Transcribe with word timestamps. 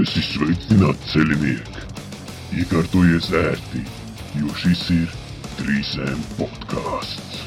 Esi 0.00 0.22
sveicināts 0.24 1.10
ceļinieki! 1.12 1.82
Iekārtojies 2.56 3.26
ērti, 3.36 3.80
jo 4.38 4.52
šis 4.56 4.84
ir 4.94 5.10
trīsēm 5.58 6.22
podkāsts. 6.38 7.40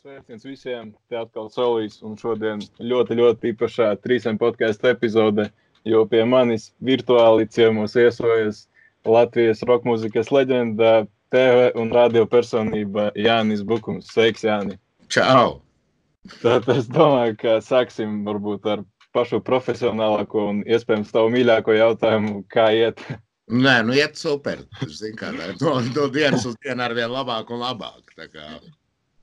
Sveiciens 0.00 0.46
visiem! 0.48 0.88
Te 1.06 1.20
atkal 1.20 1.52
Solīs 1.54 2.00
un 2.02 2.16
šodien 2.18 2.64
ļoti, 2.82 3.18
ļoti 3.20 3.52
īpašā 3.52 3.92
trīsēm 4.02 4.40
podkāstu 4.42 4.90
epizode, 4.90 5.46
jo 5.86 6.02
pie 6.10 6.24
manis 6.26 6.72
virtuāli 6.82 7.46
ciemos 7.46 7.94
iesojas 8.00 8.64
Latvijas 9.06 9.62
roka 9.68 9.86
mūzikas 9.86 10.32
leģenda, 10.34 11.04
TV 11.30 11.68
un 11.78 11.94
radio 11.94 12.26
personība 12.26 13.12
Jānis 13.14 13.62
Bukums. 13.62 14.10
Sveiks, 14.10 14.42
Jāni! 14.48 14.80
Čau! 15.06 15.60
Tad 16.40 16.66
es 16.72 16.86
domāju, 16.88 17.36
ka 17.36 17.58
sāksim 17.60 18.22
varbūt 18.24 18.66
ar 18.72 18.82
pašu 19.14 19.40
profesionālāko 19.46 20.48
un 20.50 20.62
iespējams 20.66 21.12
tavu 21.14 21.32
mīļāko 21.34 21.76
jautājumu, 21.78 22.42
kā 22.52 22.68
iet. 22.76 23.02
Nē, 23.52 23.76
nu 23.86 23.96
iet 23.96 24.16
super. 24.18 24.62
Zin, 24.88 25.14
kā, 25.20 25.30
no, 25.34 25.76
no 25.90 26.08
dienas 26.12 26.46
uz 26.48 26.56
dienu 26.64 26.84
ar 26.86 26.94
vien 26.96 27.12
labāk 27.12 27.52
un 27.52 27.62
labāk. 27.62 28.14
Tā. 28.16 28.48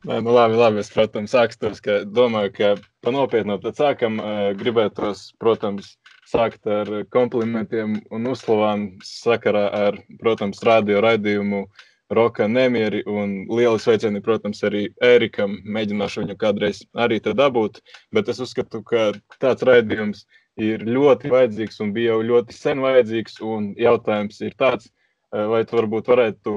Nē, 0.07 0.19
nu 0.23 0.33
labi, 0.33 0.57
labi, 0.57 0.81
es, 0.81 0.91
protams, 0.93 1.33
sāktos, 1.35 1.81
ka 1.83 2.01
domāju, 2.05 2.53
ka 2.57 2.71
pa 3.03 3.13
nopietnu 3.13 3.57
tad 3.63 3.77
sākam. 3.81 4.21
Gribētos, 4.61 5.31
protams, 5.41 5.95
sākt 6.29 6.69
ar 6.69 6.89
komplimentiem 7.11 7.99
un 8.13 8.31
uzslavām 8.31 8.91
sakarā 9.05 9.67
ar, 9.87 9.97
protams, 10.21 10.61
radio 10.65 11.01
raidījumu 11.03 11.65
uh, 11.65 11.87
roka 12.11 12.47
nemieri. 12.47 13.03
Un 13.07 13.45
liela 13.49 13.79
sveicieni, 13.79 14.21
protams, 14.23 14.61
arī 14.67 14.87
Ērikam. 15.03 15.57
Mēģināšu 15.63 16.25
viņu 16.25 16.37
kādreiz 16.41 16.83
arī 16.93 17.21
te 17.23 17.33
dabūt. 17.37 17.81
Bet 18.13 18.29
es 18.31 18.41
uzskatu, 18.43 18.83
ka 18.83 19.11
tāds 19.41 19.65
raidījums 19.67 20.25
ir 20.61 20.83
ļoti 20.85 21.31
vajadzīgs 21.31 21.79
un 21.83 21.93
bija 21.95 22.15
jau 22.15 22.25
ļoti 22.33 22.57
sen 22.57 22.83
vajadzīgs. 22.83 23.39
Un 23.45 23.71
jautājums 23.79 24.41
ir 24.43 24.55
tāds, 24.59 24.91
eh, 25.33 25.45
vai 25.53 25.63
tu 25.65 25.79
varbūt 25.79 26.11
varētu 26.11 26.53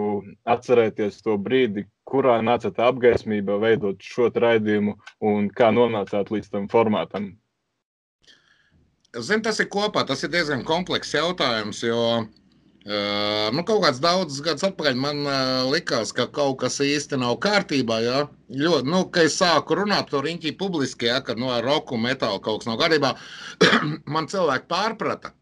atcerēties 0.57 1.23
to 1.23 1.39
brīdi, 1.39 1.87
kurā 2.05 2.41
nāca 2.43 2.75
tā 2.75 2.91
apgaismība 2.91 3.61
veidot 3.61 4.03
šo 4.03 4.31
raidījumu 4.31 4.99
un 5.23 5.49
kā 5.51 5.71
nonācāt 5.71 6.31
līdz 6.35 6.51
tam 6.51 6.69
formātam? 6.69 7.37
Zin, 9.15 9.43
tas 9.43 9.61
ir 9.61 9.69
kopā, 9.71 10.03
tas 10.07 10.25
ir 10.25 10.31
diezgan 10.31 10.65
komplekss 10.67 11.15
jautājums, 11.15 11.85
jo 11.87 12.27
Uh, 12.27 12.44
nu, 12.85 13.63
kaut 13.65 13.81
kāds 13.81 14.01
daudzus 14.05 14.43
gadus 14.45 14.67
atpakaļ 14.67 14.99
man 15.01 15.23
uh, 15.25 15.71
likās, 15.73 16.11
ka 16.13 16.27
kaut 16.29 16.59
kas 16.61 16.77
īsti 16.85 17.17
nav 17.23 17.39
kārtībā. 17.41 18.01
Ja? 18.05 18.19
Ļoti, 18.53 18.91
nu, 18.93 19.07
kad 19.15 19.31
es 19.31 19.39
sāku 19.41 19.79
runāt 19.79 20.11
par 20.13 20.27
riņķi 20.27 20.53
publiski, 20.61 21.09
ja, 21.09 21.23
no 21.33 21.47
nu, 21.47 21.55
roku 21.65 21.97
metāla 21.97 22.43
kaut 22.45 22.61
kas 22.61 22.69
nav 22.69 22.77
kārtībā, 22.83 23.15
man 24.15 24.29
cilvēki 24.29 24.69
pārprata. 24.69 25.33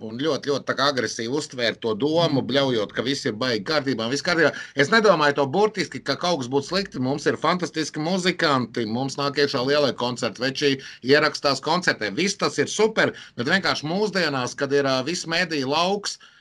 Un 0.00 0.16
ļoti, 0.16 0.48
ļoti 0.48 0.76
agresīvi 0.80 1.34
uztvēra 1.36 1.76
to 1.82 1.92
domu, 1.98 2.40
bļaujot, 2.46 2.94
ka 2.96 3.02
viss 3.04 3.26
ir 3.26 3.34
baigi 3.36 3.66
kārtībā, 3.68 4.06
viss 4.08 4.24
kārtībā. 4.24 4.54
Es 4.72 4.94
nedomāju 4.94 5.40
to 5.42 5.44
burtiski, 5.50 6.00
ka 6.00 6.16
kaut 6.22 6.40
kas 6.40 6.48
būtu 6.54 6.70
slikti. 6.70 7.02
Mums 7.04 7.26
ir 7.28 7.36
fantastiski 7.36 8.00
muzikanti, 8.00 8.86
mums 8.88 9.18
nāk 9.20 9.42
iekšā 9.42 9.60
lielie 9.66 9.92
koncerti, 10.00 10.46
veči 10.46 10.74
ierakstās 11.04 11.60
koncertē. 11.66 12.14
Viss 12.16 12.40
tas 12.40 12.56
ir 12.62 12.70
super, 12.72 13.12
bet 13.36 13.50
vienkārši 13.50 13.90
mūsdienās, 13.90 14.56
kad 14.56 14.72
ir 14.72 14.88
uh, 14.88 15.02
viss 15.04 15.28
mediju 15.28 15.74
lauks, 15.74 16.16
uh, 16.16 16.30
uh, 16.30 16.36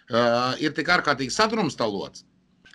ir 0.60 0.74
tik 0.74 0.90
ārkārtīgi 0.90 1.34
sadrumstalots. 1.34 2.26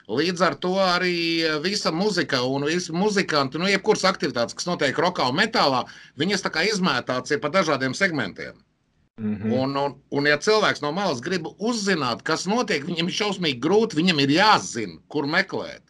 Līdz 0.05 0.43
ar 0.45 0.55
to 0.61 0.75
arī 0.77 1.49
visa 1.65 1.91
muzika 1.93 2.43
un 2.45 2.67
visi 2.69 2.93
muzikanti, 2.93 3.59
nu, 3.59 3.69
jebkuras 3.71 4.05
aktivitātes, 4.05 4.57
kas 4.59 4.69
notiek 4.69 4.99
rokā 5.01 5.31
un 5.31 5.39
metālā, 5.39 5.85
viņas 6.21 6.45
tā 6.45 6.53
kā 6.53 6.65
izmētāts 6.69 7.33
ir 7.33 7.41
pa 7.41 7.49
dažādiem 7.49 7.97
segmentiem. 7.97 8.53
Mm 9.17 9.37
-hmm. 9.37 9.53
un, 9.63 9.77
un, 9.77 9.95
un, 10.11 10.27
ja 10.27 10.37
cilvēks 10.37 10.83
no 10.83 10.93
malas 10.93 11.21
grib 11.21 11.47
uzzināt, 11.59 12.23
kas 12.23 12.47
notiek, 12.47 12.85
viņam 12.85 13.09
ir 13.09 13.15
šausmīgi 13.15 13.61
grūti, 13.61 13.97
viņam 13.97 14.21
ir 14.21 14.31
jāzina, 14.31 14.99
kur 15.09 15.27
meklēt. 15.27 15.83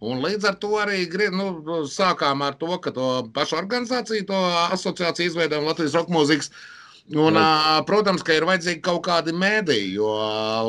Un 0.00 0.22
līdz 0.24 0.48
ar 0.48 0.54
to 0.54 0.68
arī 0.68 1.06
nu, 1.30 1.62
sākām 1.84 2.42
ar 2.42 2.54
to, 2.54 2.78
ka 2.78 2.90
to 2.90 3.30
pašu 3.34 3.56
organizāciju, 3.56 4.26
to 4.26 4.38
asociāciju 4.72 5.26
izveidojam 5.26 5.64
Latvijas 5.64 5.94
roka 5.94 6.12
mūzikas 6.12 6.48
uh, 6.48 6.79
Un, 7.10 7.34
uh, 7.34 7.80
protams, 7.88 8.22
ka 8.22 8.36
ir 8.36 8.46
vajadzīgi 8.46 8.84
kaut 8.86 9.02
kādi 9.08 9.32
mēdīji, 9.34 9.96
jo 9.96 10.10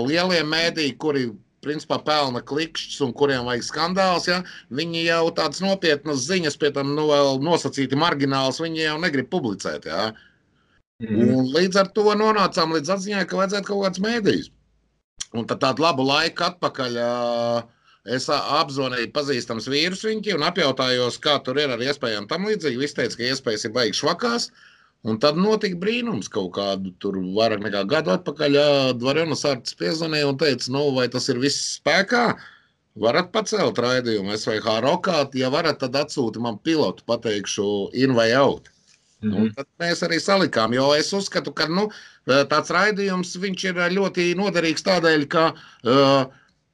lielie 0.08 0.42
mēdīji, 0.48 0.96
kuri 1.02 1.28
principā 1.62 2.00
pelna 2.02 2.42
klikšķus 2.42 3.04
un 3.06 3.12
kuriem 3.14 3.46
vajag 3.46 3.68
skandāls, 3.68 4.26
ja, 4.30 4.40
viņi 4.74 5.04
jau 5.06 5.28
tādas 5.38 5.62
nopietnas 5.62 6.24
ziņas, 6.26 6.58
pie 6.58 6.72
tam 6.74 6.96
nu, 6.98 7.06
nosacīti 7.46 8.00
margināls, 8.00 8.62
viņi 8.64 8.88
jau 8.88 8.96
negrib 9.04 9.30
publicēt. 9.30 9.86
Ja. 9.86 10.08
Mm. 11.04 11.36
Un 11.36 11.52
līdz 11.54 11.84
ar 11.84 11.94
to 11.94 12.08
nonācām 12.18 12.74
līdz 12.74 12.96
atziņai, 12.96 13.28
ka 13.30 13.44
vajadzētu 13.44 13.70
kaut 13.70 13.86
kāds 13.86 14.02
mēdījis. 14.02 14.50
Un 15.38 15.46
tad 15.48 15.62
tādu 15.62 15.86
labu 15.86 16.04
laiku 16.10 16.48
atpakaļ 16.50 16.98
uh, 17.04 17.62
es 18.10 18.26
apzvanīju 18.34 19.14
pazīstams 19.14 19.70
vīrus 19.70 20.02
viņu 20.10 20.40
un 20.40 20.50
apjautājos, 20.50 21.22
kā 21.22 21.38
tur 21.46 21.62
ir 21.62 21.78
ar 21.78 21.86
iespējām 21.86 22.26
tam 22.28 22.50
līdzīgi. 22.50 22.82
Viņš 22.82 22.98
teica, 22.98 23.22
ka 23.22 23.30
iespējas 23.30 23.70
ir 23.70 23.78
baigi 23.78 24.02
švakās. 24.02 24.50
Uh, 24.50 24.68
Un 25.02 25.18
tad 25.22 25.38
notika 25.42 25.80
brīnums 25.82 26.30
kaut 26.30 26.52
kādu 26.60 26.92
tur 27.02 27.16
vairāk 27.38 27.64
nekā 27.66 27.86
gadu 27.90 28.14
atpakaļ. 28.14 28.58
Dvarjonas 29.02 29.46
Arts 29.50 29.78
piezvanīja 29.80 30.28
un 30.30 30.38
teica, 30.42 30.70
nu, 30.76 30.84
vai 30.98 31.08
tas 31.10 31.26
ir 31.34 31.40
viss 31.42 31.78
spēkā. 31.80 32.26
Varat 33.02 33.32
pacelt 33.34 33.80
raidījumu 33.82 34.36
SVH 34.36 34.76
rokā, 34.86 35.24
ja 35.40 35.50
varat, 35.50 35.80
tad 35.82 35.96
atsūti 35.98 36.44
man 36.44 36.60
pilotu, 36.62 37.06
pateikšu 37.08 37.66
in 37.98 38.14
vai 38.18 38.30
out. 38.36 38.70
Mm 39.22 39.32
-hmm. 39.32 39.42
Un 39.42 39.54
tad 39.56 39.68
mēs 39.80 40.04
arī 40.06 40.20
salikām, 40.20 40.74
jo 40.74 40.94
es 40.94 41.14
uzskatu, 41.14 41.54
ka 41.54 41.68
nu, 41.68 41.90
tāds 42.28 42.70
raidījums 42.70 43.36
ir 43.36 43.76
ļoti 43.98 44.36
noderīgs 44.36 44.84
tādēļ, 44.84 45.28
ka 45.28 45.54
uh, 45.54 46.26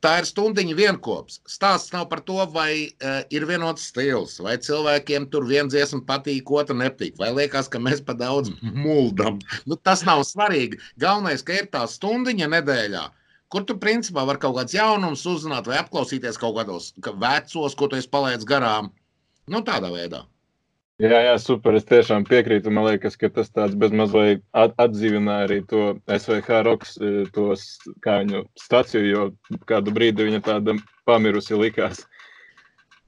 Tā 0.05 0.11
ir 0.21 0.27
stundiņa 0.29 0.75
vienopus. 0.77 1.39
Stāsts 1.49 1.93
nav 1.93 2.05
par 2.11 2.21
to, 2.25 2.37
vai 2.53 2.71
uh, 2.85 3.23
ir 3.33 3.47
vienots 3.49 3.87
stils, 3.89 4.35
vai 4.45 4.53
cilvēkiem 4.61 5.25
tur 5.33 5.47
viena 5.49 5.71
dziesma 5.73 6.03
patīk, 6.05 6.51
otra 6.53 6.77
nepatīk, 6.77 7.15
vai 7.17 7.31
liekas, 7.33 7.69
ka 7.73 7.81
mēs 7.81 8.03
pa 8.05 8.13
daudz 8.17 8.53
muldam. 8.61 9.39
Nu, 9.65 9.79
tas 9.89 10.05
nav 10.05 10.21
svarīgi. 10.29 10.77
Galvenais, 11.01 11.41
ka 11.45 11.57
ir 11.57 11.71
tā 11.73 11.81
stundiņa 11.89 12.51
nedēļā, 12.53 13.03
kur 13.49 13.65
tu 13.65 13.79
principā 13.81 14.27
vari 14.29 14.43
kaut 14.43 14.59
kāds 14.59 14.77
jaunums 14.77 15.25
uzzināt 15.25 15.69
vai 15.69 15.81
apklausīties 15.81 16.37
kaut 16.37 16.59
kādos 16.59 16.93
vecos, 17.01 17.77
ko 17.79 17.89
tu 17.89 17.97
esi 17.97 18.13
palaidis 18.13 18.45
garām. 18.45 18.93
Nu, 19.49 19.65
tādā 19.65 19.89
veidā. 19.89 20.27
Jā, 20.97 21.17
jā, 21.21 21.33
super. 21.37 21.75
Es 21.77 21.85
tiešām 21.85 22.23
piekrītu. 22.25 22.71
Man 22.73 22.87
liekas, 22.87 23.13
ka 23.21 23.29
tas 23.29 23.51
tāds 23.53 23.75
bezmazliet 23.77 24.41
atdzīvināja 24.57 25.45
arī 25.45 25.57
to 25.69 25.81
SVH 26.09 26.61
rokas, 26.65 26.95
e, 26.97 27.27
tos 27.35 27.65
kā 28.01 28.15
viņu 28.23 28.41
staciju, 28.57 29.03
jo 29.05 29.59
kādu 29.69 29.93
brīdi 29.93 30.25
viņa 30.25 30.39
tāda 30.47 30.73
pamirusi 31.05 31.59
likās. 31.59 32.01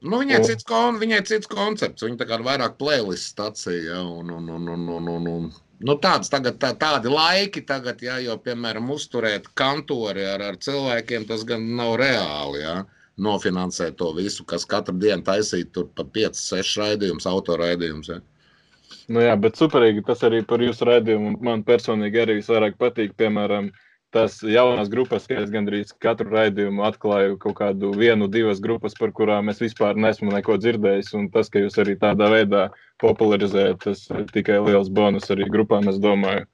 Nu, 0.05 0.19
viņai, 0.21 0.43
cits 0.45 0.67
kon, 0.69 0.99
viņai 1.01 1.23
cits 1.31 1.49
koncepts. 1.49 2.05
Viņa 2.05 2.21
tā 2.21 2.29
kā 2.29 2.37
vairāk 2.45 2.77
playlist 2.77 3.33
stacija. 3.33 3.81
Ja, 3.81 4.03
un, 4.05 4.29
un, 4.37 4.53
un, 4.53 4.69
un, 4.75 4.85
un, 4.99 5.09
un, 5.15 5.27
un. 5.33 5.49
Nu, 5.81 5.97
tāds, 6.03 6.29
tagad, 6.29 6.59
tā, 6.61 6.75
tādi 6.77 7.09
laiki, 7.09 7.65
tagad, 7.65 8.05
ja, 8.05 8.19
jo, 8.21 8.37
piemēram, 8.43 8.93
uzturēt 8.93 9.49
kantori 9.57 10.29
ar, 10.29 10.45
ar 10.51 10.61
cilvēkiem, 10.61 11.25
tas 11.25 11.41
gan 11.47 11.65
nav 11.79 11.97
reāli. 12.03 12.61
Ja. 12.61 12.77
Uh, 12.83 12.98
nofinansēt 13.23 13.97
to 13.99 14.11
visu, 14.17 14.45
kas 14.47 14.65
katru 14.69 14.95
dienu 14.99 15.25
taisītu 15.27 15.71
tur 15.75 15.87
pa 15.95 16.05
5, 16.17 16.39
6 16.39 16.81
raidījumus, 16.81 17.27
autoraidījumus. 17.29 18.11
Ja. 18.13 18.19
Nu 19.09 19.21
jā, 19.23 19.35
bet 19.41 19.59
superīgi 19.59 20.05
tas 20.05 20.23
arī 20.25 20.41
par 20.45 20.63
jūsu 20.63 20.87
raidījumu. 20.89 21.37
Man 21.45 21.63
personīgi 21.67 22.23
arī 22.23 22.39
visvairāk 22.39 22.77
patīk, 22.81 23.15
piemēram, 23.19 23.69
tas 24.13 24.39
jaunās 24.45 24.89
grupas, 24.89 25.27
ka 25.29 25.37
es 25.43 25.51
gandrīz 25.53 25.93
katru 26.01 26.31
raidījumu 26.33 26.85
atklāju 26.87 27.37
kaut 27.41 27.57
kādu 27.61 27.91
vienu, 27.97 28.29
divas 28.31 28.61
grupas, 28.63 28.95
par 28.97 29.13
kurām 29.17 29.51
es 29.53 29.61
vispār 29.61 29.97
nesmu 29.97 30.33
neko 30.33 30.57
dzirdējis. 30.61 31.13
Un 31.19 31.29
tas, 31.33 31.51
ka 31.53 31.61
jūs 31.61 31.77
arī 31.81 31.97
tādā 32.01 32.31
veidā 32.33 32.69
popularizējat, 33.01 33.83
tas 33.85 34.07
ir 34.13 34.25
tikai 34.33 34.57
liels 34.65 34.89
bonus 34.89 35.29
arī 35.33 35.49
grupām, 35.49 35.89
es 35.91 36.01
domāju. 36.01 36.47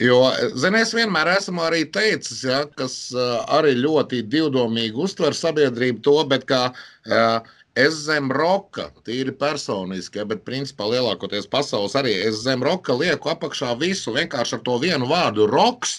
Jo, 0.00 0.16
zini, 0.56 0.80
es 0.80 0.94
vienmēr 0.96 1.28
esmu 1.34 1.60
arī 1.60 1.82
teicis, 1.92 2.38
ja, 2.48 2.62
kas 2.78 2.94
uh, 3.12 3.42
arī 3.52 3.74
ļoti 3.76 4.22
divdomīgi 4.32 4.96
uztver 4.96 5.36
sabiedrību 5.36 6.00
to, 6.06 6.14
bet 6.30 6.46
kā 6.48 6.60
uh, 6.70 7.50
es 7.76 7.98
zem 8.06 8.30
roka, 8.32 8.86
tīri 9.04 9.34
personiski, 9.36 10.22
ja, 10.22 10.24
bet 10.30 10.46
principā 10.46 10.88
lielākoties 10.88 11.50
pasaules 11.52 11.98
arī 12.00 12.14
es 12.30 12.40
zem 12.46 12.64
roka 12.64 12.96
lieku 12.96 13.28
apakšā 13.34 13.74
visu 13.82 14.16
vienkārši 14.16 14.56
ar 14.56 14.64
to 14.70 14.78
vienu 14.80 15.10
vārdu- 15.10 15.44
roks 15.52 15.98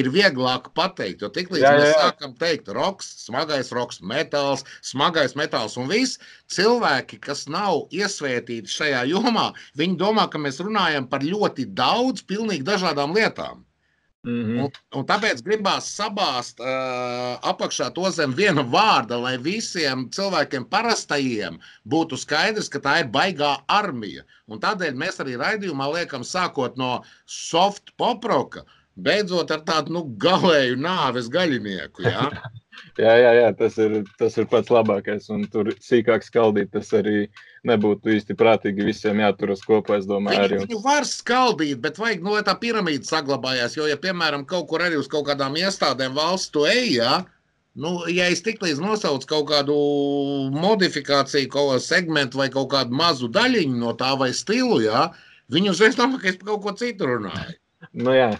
ir 0.00 0.10
vieglāk 0.14 0.70
pateikt. 0.78 1.24
Jo 1.24 1.30
tiklīdz 1.34 1.64
jā, 1.64 1.72
jā. 1.72 1.80
mēs 1.82 1.98
sākam 2.00 2.36
teikt, 2.40 2.70
roks, 2.76 3.10
smagais 3.26 3.72
roks, 3.76 4.00
metāls, 4.12 4.64
smagais 4.92 5.36
metāls 5.38 5.76
un 5.80 5.90
viss, 5.92 6.20
cilvēki, 6.52 7.20
kas 7.26 7.44
nav 7.52 7.86
iesvētīti 7.94 8.76
šajā 8.78 9.04
jomā, 9.12 9.50
viņi 9.78 10.00
domā, 10.00 10.28
ka 10.32 10.40
mēs 10.42 10.62
runājam 10.64 11.08
par 11.12 11.26
ļoti 11.26 11.68
daudz, 11.76 12.24
pilnīgi 12.28 12.66
dažādām 12.68 13.14
lietām. 13.16 13.66
Mm 14.24 14.42
-hmm. 14.46 14.58
Un, 14.64 14.70
un 14.94 15.06
tāpēc 15.06 15.40
gribās 15.42 15.86
sabāzt 15.98 16.60
uh, 16.62 17.38
apakšā 17.50 17.88
to 17.94 18.10
zem 18.10 18.34
viena 18.38 18.62
vārda, 18.62 19.16
lai 19.18 19.32
visiem 19.38 20.04
cilvēkiem, 20.14 20.64
parastajiem, 20.70 21.58
būtu 21.84 22.16
skaidrs, 22.16 22.68
ka 22.70 22.78
tā 22.78 22.92
ir 23.00 23.08
baigā 23.16 23.56
armija. 23.66 24.22
Un 24.46 24.60
tādēļ 24.62 24.94
mēs 24.94 25.18
arī 25.24 25.34
raidījumā 25.42 25.90
liekam, 25.94 26.22
sākot 26.22 26.78
no 26.78 27.02
soft 27.26 27.90
poproka, 27.96 28.62
beidzot 28.96 29.50
ar 29.54 29.62
tādu 29.66 29.94
nu, 29.94 30.02
galēju 30.20 30.76
nāves 30.80 31.28
gaļinieku. 31.32 32.04
Ja? 32.04 32.28
jā, 33.00 33.14
jā, 33.16 33.32
jā 33.38 33.48
tas, 33.58 33.78
ir, 33.80 33.98
tas 34.20 34.36
ir 34.40 34.48
pats 34.50 34.72
labākais. 34.72 35.28
Un 35.32 35.46
tur 35.52 35.72
sīkāk 35.82 36.26
skaldīt, 36.26 36.72
tas 36.74 36.92
arī 36.96 37.26
nebūtu 37.68 38.12
īsti 38.16 38.36
prātīgi 38.38 38.88
visiem 38.88 39.22
jāturas 39.22 39.64
kopā. 39.66 40.00
Domāju, 40.02 40.36
viņu, 40.36 40.48
arī. 40.48 40.60
viņu 40.66 40.80
var 40.84 41.08
skaldīt, 41.08 41.78
bet 41.84 42.00
vajag, 42.00 42.24
nu, 42.24 42.34
lai 42.36 42.44
tā 42.46 42.56
piramīda 42.60 43.08
saglabājās. 43.08 43.78
Jo, 43.78 43.88
ja, 43.90 44.00
piemēram, 44.00 44.46
kaut 44.48 44.68
kur 44.72 44.84
arī 44.84 45.00
uz 45.00 45.08
kaut 45.10 45.28
kādām 45.30 45.56
iestādēm 45.60 46.16
valsts 46.18 46.52
to 46.52 46.66
ejā, 46.68 47.22
nu, 47.80 47.94
ja 48.12 48.28
es 48.32 48.44
tiklīdz 48.44 48.82
nosaucu 48.82 49.30
kaut 49.30 49.48
kādu 49.52 49.76
modifikāciju, 50.52 51.48
kaut 51.52 51.74
kādu 51.74 51.86
segmentu 51.86 52.42
vai 52.42 52.50
kaut 52.52 52.72
kādu 52.74 52.96
mazu 52.96 53.30
daļiņu 53.32 53.80
no 53.80 53.96
tā 53.96 54.12
vai 54.20 54.32
stilu, 54.36 54.82
jā, 54.84 55.08
viņi 55.52 55.72
uzreiz 55.72 55.96
domā, 55.96 56.20
ka 56.20 56.32
es 56.32 56.40
par 56.40 56.52
kaut 56.52 56.64
ko 56.66 56.76
citu 56.82 57.08
runāju. 57.08 57.61
Nu, 57.92 58.12
jā, 58.16 58.30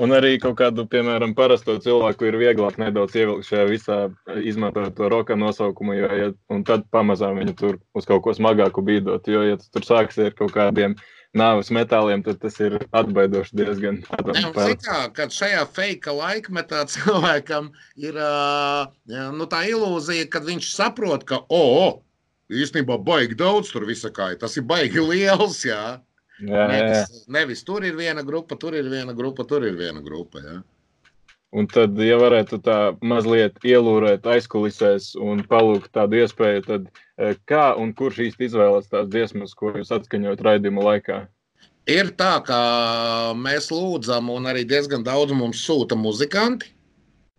un 0.00 0.14
arī 0.16 0.38
kaut 0.40 0.54
kādu, 0.56 0.86
piemēram, 0.88 1.34
parasto 1.36 1.74
cilvēku 1.84 2.30
ir 2.30 2.38
vieglāk 2.40 2.78
nedaudz 2.80 3.16
ievilkt 3.18 3.44
šajā 3.44 3.64
visā, 3.68 3.96
izmantojot 4.40 4.94
to 4.96 5.08
roka 5.12 5.36
nosaukumu, 5.36 5.96
jo, 5.98 6.12
ja, 6.16 6.28
un 6.52 6.62
tad 6.64 6.86
pamazām 6.94 7.36
viņu 7.42 7.54
tur 7.58 7.80
uz 7.98 8.08
kaut 8.08 8.22
ko 8.24 8.32
smagāku 8.36 8.84
bīdot. 8.86 9.28
Jo, 9.28 9.42
ja 9.44 9.58
tur 9.60 9.84
sāksies 9.84 10.30
ar 10.30 10.38
kaut 10.38 10.54
kādiem 10.56 10.96
nāves 11.36 11.68
metāliem, 11.72 12.22
tad 12.24 12.40
tas 12.40 12.56
ir 12.64 12.78
atbaidoši 12.88 13.58
diezgan 13.60 14.00
tāds. 14.08 14.88
Kad 15.16 15.36
šajā 15.36 15.66
fake 15.76 16.14
laikmetā 16.16 16.84
cilvēkam 16.94 17.68
ir 18.00 18.16
nu, 18.16 19.48
tā 19.50 19.64
ilūzija, 19.72 20.30
kad 20.32 20.48
viņš 20.48 20.72
saprot, 20.72 21.28
ka, 21.28 21.42
o, 21.52 21.60
oh, 21.60 21.92
īstenībā 22.52 22.96
baigi 23.04 23.36
daudz 23.38 23.72
tur 23.72 23.86
visakāja, 23.88 24.40
tas 24.44 24.56
ir 24.56 24.66
baigi 24.68 25.04
liels, 25.12 25.60
jā. 25.68 26.00
Jā, 26.42 26.66
nevis, 26.70 27.24
nevis 27.30 27.64
tur 27.66 27.84
ir 27.86 27.94
viena 27.98 28.24
grupa, 28.26 28.56
tur 28.58 28.74
ir 28.74 28.88
viena 28.90 29.14
grupa, 29.14 29.46
tur 29.48 29.66
ir 29.68 29.76
viena 29.78 30.02
grupa. 30.02 30.42
Jā. 30.42 30.56
Un 31.52 31.66
tad, 31.68 31.98
ja 32.00 32.16
varētu 32.16 32.58
tā 32.64 32.76
mazliet 33.04 33.58
ielūrēt 33.68 34.24
aizkulisēs 34.34 35.10
un 35.20 35.42
palūgt 35.48 35.90
tādu 35.92 36.22
iespēju, 36.22 36.62
tad 36.64 36.86
kā 37.50 37.66
un 37.78 37.92
kurš 37.94 38.22
īsti 38.26 38.48
izvēlas 38.48 38.88
tās 38.88 39.10
dziesmas, 39.12 39.52
ko 39.54 39.74
jūs 39.76 39.92
atskaņojat 39.92 40.44
raidījuma 40.48 40.86
laikā? 40.86 41.18
Ir 41.92 42.12
tā, 42.16 42.36
ka 42.46 42.58
mēs 43.36 43.68
lūdzam, 43.74 44.30
un 44.32 44.48
arī 44.48 44.64
diezgan 44.64 45.04
daudz 45.04 45.34
mums 45.36 45.60
sūta 45.66 45.98
muzikanti. 45.98 46.72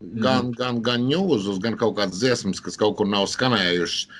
Gan, 0.03 0.49
mm. 0.49 0.55
gan, 0.59 0.81
gan 0.83 1.05
ņūzus, 1.07 1.61
gan 1.63 1.77
kaut 1.79 1.95
kādas 1.97 2.19
dziesmas, 2.19 2.59
kas 2.63 2.75
kaut 2.79 2.97
kur 2.99 3.07
nav 3.07 3.29
skanējušas. 3.31 4.19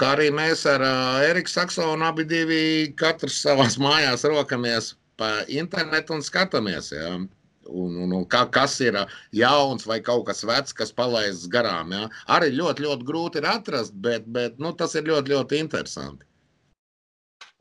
Kā 0.00 0.10
arī 0.16 0.32
mēs 0.34 0.64
ar 0.66 0.82
Eriku 1.22 1.52
Saksonu 1.52 2.08
abi 2.08 2.26
divi 2.26 2.64
katrs 2.98 3.38
savās 3.44 3.78
mājās 3.84 4.26
rokamies 4.26 4.94
pa 5.20 5.44
internetu 5.46 6.16
un 6.16 6.24
skatāmies. 6.26 6.90
Ja? 6.96 7.14
Un, 7.14 7.94
un, 7.96 8.10
un 8.12 8.26
kā, 8.28 8.42
kas 8.52 8.74
ir 8.84 8.98
jauns 9.32 9.86
vai 9.88 10.00
kaut 10.04 10.26
kas 10.28 10.42
vecs, 10.44 10.74
kas 10.76 10.92
palaists 10.92 11.46
garām. 11.52 11.94
Ja? 11.94 12.10
Arī 12.34 12.50
ļoti, 12.58 12.88
ļoti 12.88 13.08
grūti 13.08 13.40
ir 13.40 13.48
atrast, 13.54 13.94
bet, 13.94 14.26
bet 14.26 14.58
nu, 14.58 14.74
tas 14.74 14.98
ir 14.98 15.06
ļoti, 15.08 15.36
ļoti 15.36 15.62
interesanti. 15.62 16.26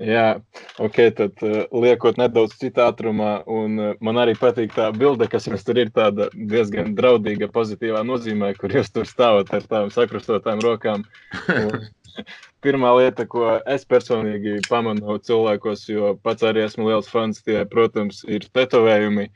Jā, 0.02 0.40
ok, 0.82 0.96
tad 1.14 1.42
uh, 1.46 1.68
liekot 1.70 2.18
nedaudz 2.18 2.56
citā 2.58 2.88
ātrumā, 2.90 3.44
un 3.46 3.78
uh, 3.78 3.90
man 4.02 4.18
arī 4.18 4.34
patīk 4.40 4.72
tā 4.74 4.88
bilde, 4.96 5.28
kas 5.30 5.46
jums 5.46 5.62
tur 5.68 5.78
ir 5.78 5.92
tāda 5.94 6.32
diezgan 6.34 6.96
draudīga, 6.98 7.52
pozitīvā 7.54 8.02
nozīmē, 8.08 8.56
kur 8.58 8.74
jūs 8.74 8.90
tur 8.90 9.06
stāvat 9.06 9.52
ar 9.54 9.68
tām 9.70 9.92
sakrustotām 9.94 10.64
rokām. 10.66 11.06
Un, 11.54 11.86
pirmā 12.66 12.96
lieta, 12.98 13.28
ko 13.30 13.60
es 13.70 13.86
personīgi 13.86 14.64
pamanu 14.66 15.20
cilvēkos, 15.22 15.86
jo 15.94 16.16
pats 16.26 16.48
arī 16.50 16.66
esmu 16.66 16.90
liels 16.90 17.12
fans, 17.14 17.44
tie, 17.46 17.62
protams, 17.70 18.24
ir 18.26 18.50
tetovējumi. 18.50 19.28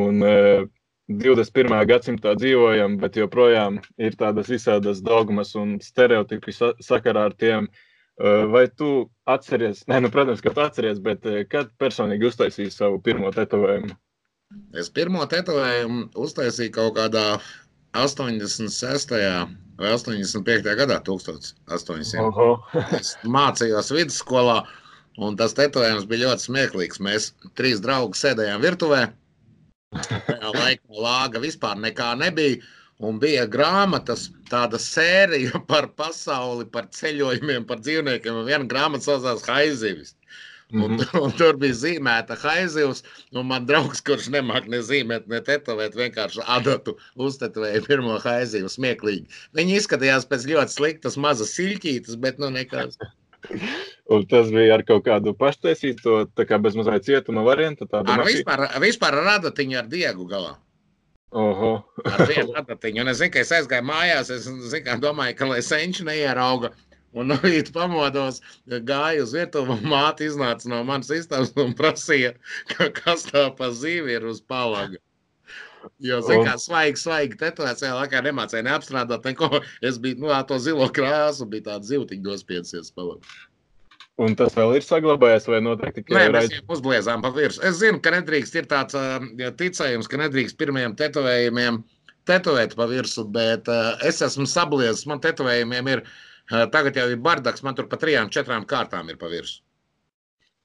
Un, 0.00 0.24
uh, 0.24 0.64
21. 1.10 1.74
gadsimtā 1.90 2.36
dzīvojam, 2.38 2.96
bet 3.02 3.18
joprojām 3.18 3.80
ir 3.98 4.16
tādas 4.16 4.48
visādas 4.48 5.00
dogmas 5.02 5.56
un 5.58 5.76
stereotipi 5.82 6.54
sakarā 6.54 7.24
ar 7.26 7.34
tiem, 7.34 7.66
uh, 7.66 7.86
Vai 8.52 8.66
tu 8.76 9.08
atceries, 9.30 9.82
ne, 9.90 10.02
nu, 10.04 10.10
protams, 10.12 10.42
ka 10.44 10.52
tu 10.54 10.62
atceries, 10.64 11.00
bet 11.02 11.24
kad 11.52 11.72
personīgi 11.80 12.28
uztaisīji 12.28 12.74
savu 12.74 13.00
pirmo 13.04 13.32
tetovējumu? 13.32 13.96
Es 14.80 14.90
pirmo 14.90 15.24
tetovējumu 15.30 16.08
uztaisīju 16.18 16.72
kaut 16.74 16.96
kādā 16.98 17.24
86. 17.94 19.14
vai 19.80 19.92
85. 19.94 20.74
gadā, 20.78 20.98
1800. 21.06 22.20
Oho. 22.22 22.50
es 22.98 23.16
mācījos 23.24 23.90
vidusskolā, 23.94 24.60
un 25.18 25.38
tas 25.38 25.54
tetovējums 25.58 26.06
bija 26.10 26.28
ļoti 26.28 26.46
smieklīgs. 26.48 27.02
Mēs 27.02 27.30
trīs 27.58 27.82
draugi 27.82 28.20
sēdējām 28.20 28.62
virtuvē. 28.62 29.06
Tajā 30.10 30.52
laikā 30.54 31.02
lāga 31.06 31.42
vispār 31.42 31.78
nekā 31.82 32.12
nebija. 32.20 32.60
Un 33.00 33.18
bija 33.20 33.46
grāmatas, 33.48 34.28
tāda 34.50 34.78
sērija 34.82 35.62
par 35.70 35.88
pasauli, 35.96 36.68
par 36.68 36.90
ceļojumiem, 36.96 37.66
par 37.68 37.80
dzīvniekiem. 37.84 38.44
Viena 38.48 38.66
grāmata 38.68 39.08
saucās 39.08 39.46
Haizivis. 39.48 40.16
Un, 40.72 40.80
mm 40.80 40.98
-hmm. 40.98 41.20
un 41.24 41.32
tur 41.32 41.56
bija 41.58 41.74
zīmēta 41.74 42.36
haizivs. 42.38 43.02
Man 43.32 43.66
draugs, 43.66 44.02
kurš 44.06 44.28
nemāķi 44.30 44.70
ne 44.70 44.78
zīmēt, 44.86 45.26
ne 45.26 45.40
tetovēt, 45.40 45.96
vienkārši 45.98 46.44
adatu 46.46 46.96
uztetovēja 47.16 47.82
pirmo 47.86 48.18
haizivu. 48.18 48.68
Smieklīgi. 48.68 49.26
Viņi 49.56 49.76
izskatījās 49.80 50.28
pēc 50.30 50.46
ļoti 50.52 50.76
sliktas, 50.76 51.16
mazas 51.16 51.56
siļķītas, 51.58 52.16
bet 52.16 52.38
nu 52.38 52.50
nekas. 52.50 52.98
Un 54.14 54.26
tas 54.26 54.50
bija 54.50 54.74
ar 54.74 54.82
kaut 54.86 55.04
kādu 55.06 55.34
paštaisīto, 55.34 56.26
tā 56.36 56.44
kā 56.46 56.58
bezmazliet 56.58 57.06
cietuma 57.06 57.42
variantu. 57.42 57.88
Ar 57.92 58.24
vispār, 58.26 58.66
vispār 58.82 59.14
ar 59.14 59.38
adatiņu 59.38 59.78
ar 59.78 59.86
diegu 59.90 60.26
galā. 60.26 60.58
Oho. 61.30 61.72
ar 62.10 62.24
vienu 62.26 62.54
adatiņu. 62.58 63.02
Un 63.04 63.12
es 63.12 63.20
zinu, 63.20 63.32
ka 63.34 63.42
es 63.44 63.52
aizgāju 63.54 63.86
mājās, 63.86 64.32
es 64.34 64.46
zinu, 64.46 64.84
kā 64.86 64.96
domāju, 65.02 65.36
ka 65.38 65.50
lai 65.50 65.60
senči 65.62 66.06
neierauga. 66.06 66.72
Un 67.10 67.26
no 67.30 67.36
rīta 67.42 67.72
pamodos, 67.74 68.38
gāju 68.86 69.24
uz 69.26 69.34
virtuvi, 69.34 69.74
un 69.74 69.86
māte 69.90 70.26
iznāca 70.26 70.70
no 70.70 70.82
manas 70.86 71.10
istabas 71.14 71.50
un 71.58 71.72
prasīja, 71.78 72.36
ka, 72.70 72.86
kas 72.94 73.26
tā 73.30 73.48
pa 73.58 73.70
zīvi 73.74 74.14
ir 74.18 74.26
uz 74.30 74.38
palaga. 74.42 75.00
Jo, 76.04 76.20
zinu, 76.22 76.44
kā 76.46 76.54
svaigi, 76.60 77.00
svaigi 77.00 77.38
tetovēts, 77.40 77.82
tajā 77.82 77.96
laikā 77.96 78.22
nemācīja 78.26 78.66
neapstrādāt 78.66 79.26
neko. 79.26 79.62
Es 79.86 79.98
biju, 80.02 80.20
nu, 80.22 80.34
to 80.46 80.58
zilo 80.62 80.86
krāsu, 80.94 81.48
bija 81.50 81.70
tāds 81.72 81.90
zivtiņš 81.90 82.26
dospiecies 82.26 82.92
palaga. 82.94 83.26
Un 84.20 84.34
tas 84.36 84.52
vēl 84.52 84.74
ir 84.76 84.84
saglabājies, 84.84 85.46
vai 85.48 85.62
noteikti 85.64 86.02
tikai 86.02 86.26
Nē, 86.26 86.32
mēs 86.34 86.50
viņu 86.52 86.74
uzbliezām 86.74 87.22
pa 87.24 87.30
virsmu. 87.32 87.64
Es 87.70 87.78
zinu, 87.80 88.02
ka 88.04 88.12
nedrīkst, 88.12 88.58
ir 88.60 88.66
tāds 88.68 88.96
uh, 88.98 89.22
ticējums, 89.56 90.10
ka 90.10 90.20
nedrīkst 90.20 90.58
pirmajiem 90.60 90.96
tetovējumiem 90.98 91.80
tetovēt 92.28 92.76
pa 92.76 92.86
virsmu, 92.90 93.24
bet 93.32 93.70
uh, 93.72 93.94
es 94.06 94.20
esmu 94.26 94.44
sabliezis. 94.50 95.06
Man 95.08 95.22
tetovējumiem 95.24 95.88
ir, 95.94 96.04
uh, 96.04 96.66
tagad 96.74 97.00
jau 97.00 97.08
ir 97.08 97.24
bardaks, 97.24 97.64
man 97.64 97.78
tur 97.78 97.88
pa 97.88 97.96
trijām, 98.02 98.28
četrām 98.34 98.68
kārtām 98.68 99.08
ir 99.08 99.16
pa 99.20 99.32
virsmu. 99.32 99.64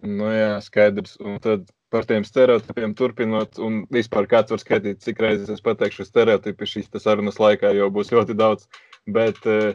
Nu 0.06 0.28
jā, 0.34 0.52
skaidrs. 0.62 1.16
Un 1.24 1.40
tad 1.42 1.70
par 1.96 2.04
tiem 2.10 2.26
stereotipiem 2.28 2.92
turpinot, 3.00 3.56
un 3.64 3.86
vispār 3.94 4.28
kāds 4.30 4.52
var 4.52 4.60
skaitīt, 4.60 5.00
cik 5.06 5.22
reizes 5.24 5.54
es 5.54 5.64
pateikšu 5.64 6.04
stereotipi 6.10 6.68
šīs 6.68 6.92
sarunas 7.00 7.40
laikā, 7.40 7.72
jo 7.78 7.88
būs 7.94 8.12
ļoti 8.12 8.36
daudz. 8.36 8.68
Bet 9.08 9.40
uh, 9.48 9.72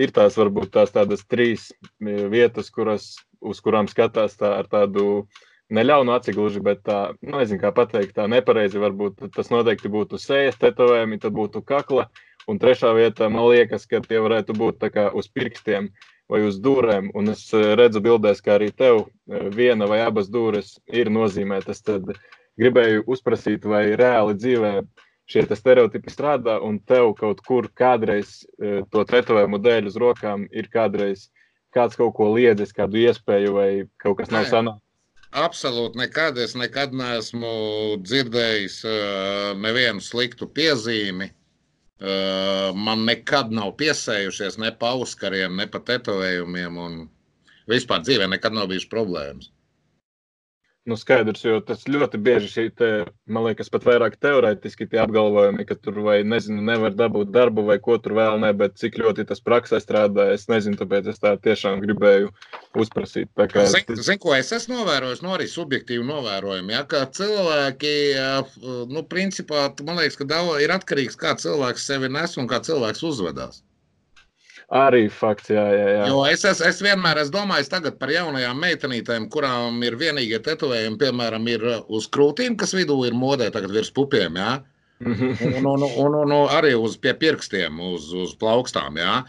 ir 0.00 0.12
tās 0.14 0.36
varbūt 0.38 0.72
tās 0.76 0.92
tādas 0.94 1.24
trīs 1.28 1.70
vietas, 2.00 2.70
kuras, 2.70 3.14
uz 3.40 3.60
kurām 3.64 3.88
skatās 3.90 4.38
tā 4.40 4.54
ar 4.60 4.68
tādu 4.70 5.26
neļaunu 5.72 6.12
aci 6.14 6.34
gluži, 6.36 6.60
bet 6.64 6.82
tā, 6.86 7.14
nu, 7.22 7.38
nezinu, 7.38 7.60
kā 7.62 7.72
pateikt, 7.74 8.14
tā 8.18 8.26
nepareizi 8.28 8.80
varbūt 8.82 9.28
tas 9.34 9.48
noteikti 9.52 9.90
būtu 9.92 10.20
sejas 10.20 10.58
tetovējumi, 10.60 11.20
tad 11.22 11.36
būtu 11.36 11.62
kakla, 11.64 12.08
un 12.48 12.58
trešā 12.62 12.92
vieta, 12.96 13.30
man 13.32 13.48
liekas, 13.52 13.86
ka 13.88 14.02
tie 14.04 14.20
varētu 14.22 14.56
būt 14.58 14.80
tā 14.82 14.90
kā 14.92 15.08
uz 15.16 15.30
pirkstiem 15.32 15.88
vai 16.32 16.42
uz 16.48 16.58
dūrēm, 16.62 17.10
un 17.18 17.32
es 17.32 17.44
e, 17.54 17.62
redzu 17.78 18.02
bildēs, 18.04 18.40
ka 18.44 18.56
arī 18.56 18.70
tev 18.72 19.02
e, 19.02 19.48
viena 19.52 19.88
vai 19.90 20.00
abas 20.04 20.30
dūres 20.32 20.76
ir 20.92 21.10
nozīmētas, 21.12 21.82
tad 21.84 22.12
gribēju 22.60 23.04
uzprasīt, 23.10 23.66
vai 23.68 23.84
reāli 23.98 24.36
dzīvē 24.38 24.72
šie 25.30 25.44
stereotipi 25.56 26.12
strādā, 26.12 26.58
un 26.64 26.80
tev 26.88 27.14
kaut 27.18 27.40
kur 27.46 27.68
kādreiz 27.78 28.42
e, 28.58 28.82
to 28.92 29.04
tetovējumu 29.08 29.60
dēļ 29.62 29.90
uz 29.92 29.98
rokām 30.00 30.48
ir 30.50 30.68
kādreiz 30.72 31.28
kāds 31.72 31.96
kaut 31.98 32.14
ko 32.16 32.32
liedzis, 32.34 32.74
kādu 32.76 33.00
iespēju 33.02 33.54
vai 33.56 33.68
kaut 34.02 34.20
kas 34.20 34.32
nav 34.34 34.48
sanācis. 34.50 34.88
Absolūti 35.32 35.96
nekad. 35.96 36.36
Es 36.36 36.52
nekad 36.58 36.92
neesmu 36.92 37.52
dzirdējis 38.04 38.74
uh, 38.84 39.54
nevienu 39.56 40.04
sliktu 40.04 40.48
piezīmi. 40.52 41.30
Uh, 42.02 42.74
man 42.76 43.06
nekad 43.08 43.54
nav 43.54 43.72
piesējušies 43.80 44.58
ne 44.60 44.72
pa 44.76 44.90
auskariem, 44.98 45.56
ne 45.56 45.68
pa 45.72 45.80
tetovējumiem. 45.88 46.76
Vispār 47.70 48.04
dzīvē 48.04 48.28
nekad 48.34 48.58
nav 48.58 48.68
bijušas 48.68 48.90
problēmas. 48.92 49.48
Nu, 50.82 50.96
skaidrs, 50.98 51.44
jo 51.46 51.60
tas 51.62 51.84
ļoti 51.86 52.18
bieži 52.18 52.48
šī, 52.50 52.62
te, 52.74 52.86
man 53.30 53.44
liekas, 53.46 53.68
pat 53.70 53.84
vairāk 53.86 54.16
teorētiski 54.18 54.88
tie 54.90 54.98
apgalvojumi, 55.04 55.62
ka 55.68 55.76
tur 55.78 56.00
vai 56.02 56.16
nezinu, 56.26 56.58
nevar 56.66 56.96
dabūt 56.98 57.30
darbu 57.30 57.62
vai 57.68 57.76
ko 57.84 58.00
tur 58.02 58.16
vēl 58.18 58.40
ne, 58.42 58.50
bet 58.58 58.74
cik 58.82 58.98
ļoti 58.98 59.28
tas 59.30 59.44
praksē 59.46 59.78
strādā, 59.78 60.32
es 60.34 60.48
nezinu, 60.50 60.80
tāpēc 60.80 61.12
es 61.14 61.22
tā 61.22 61.36
tiešām 61.46 61.78
gribēju 61.86 62.32
uzprasīt. 62.82 63.30
Kā... 63.38 63.68
Zinu, 63.70 64.02
zin, 64.02 64.18
ko 64.22 64.34
es 64.34 64.50
esmu 64.58 64.80
novērojis, 64.80 65.22
no 65.22 65.30
nu, 65.30 65.36
arī 65.38 65.46
subjektīvi 65.52 66.02
novērojumi, 66.08 66.74
ja, 66.74 66.82
ka 66.90 67.06
cilvēki, 67.14 67.96
nu, 68.90 69.06
principā, 69.06 69.68
man 69.86 70.02
liekas, 70.02 70.18
ka 70.18 70.26
daudz 70.34 70.66
ir 70.66 70.74
atkarīgs, 70.74 71.20
kā 71.20 71.38
cilvēks 71.38 71.86
sevi 71.92 72.10
nes 72.10 72.34
un 72.42 72.50
kā 72.50 72.58
cilvēks 72.58 73.06
uzvedās. 73.06 73.62
Arī 74.72 75.04
fakts, 75.12 75.50
jā, 75.52 75.62
jā. 75.68 75.88
jā. 75.98 76.04
Jo 76.08 76.22
es, 76.24 76.46
es, 76.48 76.62
es 76.64 76.78
vienmēr 76.80 77.18
esmu 77.20 77.42
domājis 77.42 77.68
par 78.00 78.08
jaunajām 78.08 78.56
meitenītēm, 78.56 79.26
kurām 79.32 79.82
ir 79.84 79.98
vienīgie 80.00 80.38
tetovējumi, 80.40 80.96
piemēram, 81.02 81.48
ir 81.52 81.66
uz 81.92 82.08
krūtīm, 82.08 82.56
kas 82.56 82.72
vidū 82.72 82.96
ir 83.04 83.12
modē, 83.12 83.50
tagad 83.52 83.74
virs 83.74 83.92
pupiem. 83.92 84.38
Jā? 84.40 84.62
un, 85.04 85.66
un, 85.66 85.66
un, 85.66 86.14
un, 86.14 86.32
un 86.32 86.32
arī 86.48 86.72
uz 86.78 86.96
pirkstiem, 86.96 87.80
uz, 87.92 88.08
uz 88.16 88.32
plaukstām. 88.40 88.96
Jā? 88.96 89.20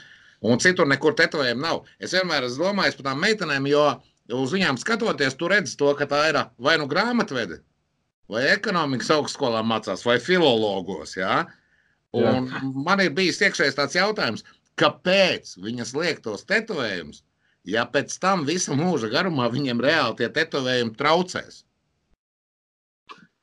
Un 0.44 0.64
citur 0.64 0.88
nekur 0.88 1.16
tetovējumi 1.20 1.64
nav. 1.64 1.84
Es 2.00 2.16
vienmēr 2.16 2.48
esmu 2.48 2.70
domājis 2.70 2.98
par 3.00 3.10
tām 3.12 3.22
meitenēm, 3.24 3.68
jo 3.72 3.84
uz 4.40 4.56
viņām 4.56 4.80
skatoties, 4.80 5.38
tu 5.40 5.52
redzi 5.52 5.76
to, 5.80 5.92
ka 6.00 6.08
tā 6.10 6.24
ir 6.32 6.40
vai 6.62 6.78
nu 6.80 6.88
grāmatvede, 6.92 7.60
vai 8.32 8.48
ekonomikas 8.52 9.12
augstskolā 9.18 9.64
mācās, 9.68 10.06
vai 10.08 10.20
filologos. 10.24 11.18
Jā? 11.20 11.46
Un 12.16 12.52
jā. 12.52 12.60
man 12.86 13.02
ir 13.04 13.16
bijis 13.16 13.42
iekšējais 13.42 13.80
tāds 13.80 13.98
jautājums, 13.98 14.44
kāpēc 14.80 15.58
viņas 15.64 15.94
liek 15.98 16.24
tos 16.26 16.46
tetovējumus, 16.50 17.22
ja 17.70 17.86
pēc 17.90 18.16
tam 18.24 18.48
visu 18.48 18.76
mūža 18.78 19.12
garumā 19.14 19.50
viņiem 19.54 19.84
reāli 19.84 20.20
tie 20.22 20.32
tetovējumi 20.34 20.98
traucēs. 21.00 21.64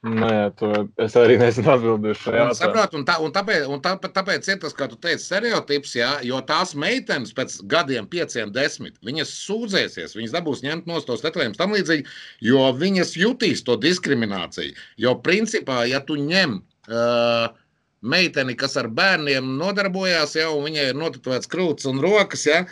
Nē, 0.00 0.49
to 0.56 0.68
es 1.04 1.12
arī 1.20 1.34
nezinu 1.37 1.75
atbildēt 1.75 2.16
šo 2.16 2.32
jautājumu. 2.32 2.56
Saprot, 2.56 2.94
un, 2.96 3.02
tā, 3.04 3.18
un, 3.20 3.32
tāpēc, 3.37 3.66
un 3.68 3.82
tā, 3.84 3.90
tāpēc 4.00 4.46
ir 4.49 4.56
tas, 4.62 4.72
kā 4.76 4.87
tu 4.88 4.96
teici, 4.96 5.26
stereotips, 5.26 5.92
jā, 5.99 6.08
jo 6.25 6.38
tās 6.49 6.72
meitenes 6.72 7.34
pēc 7.37 7.58
gadiem, 7.68 8.08
pieciem, 8.08 8.49
desmit, 8.54 8.96
viņas 9.04 9.34
sūdzēsies, 9.42 10.16
viņas 10.16 10.32
dabūs 10.38 10.64
ņemt 10.64 10.88
no 10.88 11.02
tos 11.04 11.20
tetovējumus 11.26 11.60
tam 11.60 11.76
līdzīgi, 11.76 12.08
jo 12.49 12.64
viņas 12.80 13.12
jutīs 13.20 13.60
to 13.66 13.76
diskrimināciju. 13.76 14.72
Jo 15.04 15.18
principā, 15.20 15.82
ja 15.90 16.00
tu 16.00 16.16
ņem 16.16 16.56
uh, 16.56 17.52
meiteni, 18.00 18.57
kas 18.59 18.76
ar 18.80 18.88
bērniem 18.92 19.57
nodarbojās, 19.61 20.37
jau 20.38 20.54
viņai 20.64 20.87
ir 20.90 21.00
notetovēts 21.00 21.50
krūtis 21.50 21.88
un 21.90 22.00
rokas, 22.02 22.47
ja, 22.49 22.62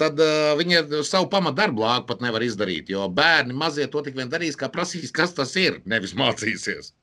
tad 0.00 0.20
uh, 0.20 0.54
viņa 0.60 1.02
savu 1.06 1.28
pamatdarbu 1.32 1.84
lāgu 1.84 2.08
pat 2.08 2.24
nevar 2.24 2.44
izdarīt. 2.44 2.92
Jo 2.92 3.08
bērni 3.12 3.56
mazie 3.56 3.88
to 3.92 4.04
tik 4.06 4.16
vien 4.16 4.32
darīs, 4.32 4.58
kā 4.58 4.70
prasīs, 4.72 5.12
kas 5.12 5.36
tas 5.36 5.52
ir, 5.60 5.82
nevis 5.88 6.16
mācīsies. 6.16 6.94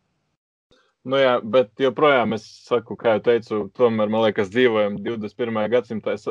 Nu 1.08 1.20
jā, 1.22 1.38
bet 1.40 1.72
joprojām 1.80 2.36
es 2.36 2.44
saku, 2.68 2.98
kā 3.00 3.14
jau 3.16 3.24
teicu, 3.30 3.60
tomēr 3.80 4.10
man 4.12 4.26
liekas, 4.26 4.50
dzīvojam 4.52 4.98
21. 5.06 5.60
gadsimtā. 5.72 6.18
Es 6.18 6.26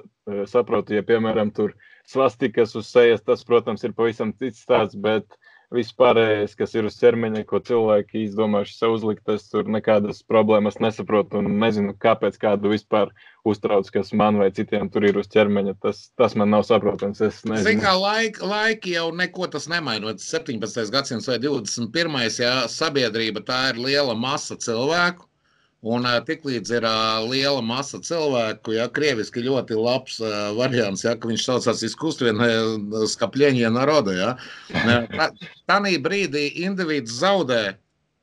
saprotu, 0.50 0.92
ja 0.98 1.04
piemēram 1.06 1.52
tur 1.56 1.72
svastikas 2.04 2.74
uz 2.76 2.90
sejas, 2.90 3.24
tas, 3.24 3.44
protams, 3.46 3.86
ir 3.86 3.94
pavisam 3.96 4.34
cits 4.36 4.66
stāsts, 4.66 4.98
bet 5.00 5.38
viss 5.74 5.94
pārējais, 5.98 6.54
kas 6.58 6.74
ir 6.76 6.86
uz 6.88 6.96
ķermeņa, 7.00 7.42
ko 7.48 7.60
cilvēki 7.64 8.24
izdomājuši 8.26 8.76
sev 8.76 8.94
uzlikt, 8.96 9.24
es 9.32 9.48
tur 9.50 9.68
nekādas 9.70 10.22
problēmas 10.28 10.78
nesaprotu 10.82 11.40
un 11.40 11.56
nezinu, 11.62 11.94
kāpēc 12.02 12.38
kādu 12.42 12.72
vispār 12.72 13.12
uztrauc, 13.46 13.90
kas 13.94 14.12
man 14.16 14.38
vai 14.40 14.50
citiem 14.54 14.90
tur 14.92 15.06
ir 15.08 15.18
uz 15.20 15.30
ķermeņa. 15.32 15.76
Tas, 15.82 16.06
tas 16.18 16.36
man 16.38 16.52
nav 16.54 16.66
saprotams. 16.68 17.22
Ziniet, 17.22 17.82
kā 17.82 17.94
laiki, 17.98 18.42
laiki 18.46 18.96
jau 18.96 19.08
neko 19.14 19.50
tas 19.52 19.68
nemaina. 19.70 20.14
17. 20.22 20.90
gadsimts 20.94 21.30
vai 21.30 21.40
21. 21.42 22.20
Jā, 22.42 22.56
sabiedrība 22.70 23.42
tā 23.46 23.62
ir 23.72 23.82
liela 23.88 24.14
masa 24.18 24.58
cilvēku 24.60 25.26
Un 25.86 26.06
tiklīdz 26.26 26.72
ir 26.74 26.86
liela 27.30 27.60
masa 27.62 28.00
cilvēku, 28.02 28.72
ja 28.74 28.88
krieviski 28.90 29.44
ļoti 29.44 29.76
labs 29.78 30.16
variants, 30.56 31.04
ja 31.06 31.12
viņš 31.22 31.44
saucās 31.46 31.84
izkustviena 31.86 32.48
skapļieņa 33.12 33.70
naroda. 33.76 34.16
Ja. 34.18 34.32
Tā 35.70 35.78
brīdī 36.02 36.48
individs 36.64 37.20
zaudē 37.20 37.76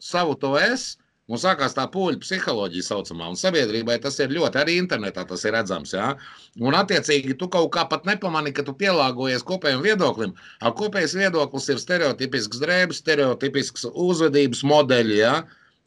savu 0.04 0.36
to 0.36 0.58
es, 0.60 0.98
un 1.32 1.40
sākās 1.40 1.76
tā 1.78 1.86
poļu 1.88 2.20
psiholoģija 2.20 2.84
saucamā. 2.90 3.30
Un 3.32 3.40
sabiedrībai 3.40 3.96
tas 4.04 4.20
ir 4.20 4.34
ļoti, 4.36 4.60
arī 4.60 4.76
internetā 4.82 5.24
tas 5.30 5.46
ir 5.48 5.56
redzams. 5.56 5.96
Ja. 5.96 6.14
Un 6.60 6.76
attiecīgi 6.76 7.38
tu 7.40 7.48
kaut 7.48 7.72
kā 7.76 7.88
pat 7.90 8.04
nepamani, 8.10 8.52
ka 8.52 8.66
tu 8.68 8.76
pielāgojies 8.76 9.46
kopējam 9.48 9.86
viedoklim. 9.86 10.36
A, 10.60 10.74
kopējs 10.76 11.16
viedoklis 11.16 11.70
ir 11.72 11.80
stereotipisks 11.80 12.60
drēbes, 12.60 13.00
stereotipisks 13.06 13.88
uzvedības 13.94 14.68
modeļi. 14.68 15.20
Ja. 15.24 15.36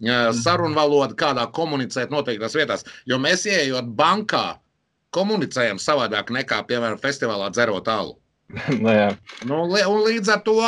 Mhm. 0.00 0.37
sarunvaloda, 0.43 1.15
kādā 1.17 1.47
komunicēt 1.53 2.11
noteiktās 2.12 2.55
vietās. 2.55 2.85
Jo 3.07 3.17
mēs 3.19 3.47
ieejot 3.49 3.88
bankā, 3.97 4.59
komunicējam 5.17 5.79
savādāk 5.81 6.29
nekā, 6.31 6.67
piemēram, 6.69 7.00
festivālā 7.00 7.50
dzerot 7.50 7.88
alu. 7.88 8.19
jā. 9.00 9.17
nu, 9.45 9.65
un 9.65 10.05
līdz 10.07 10.29
ar 10.37 10.43
to 10.47 10.61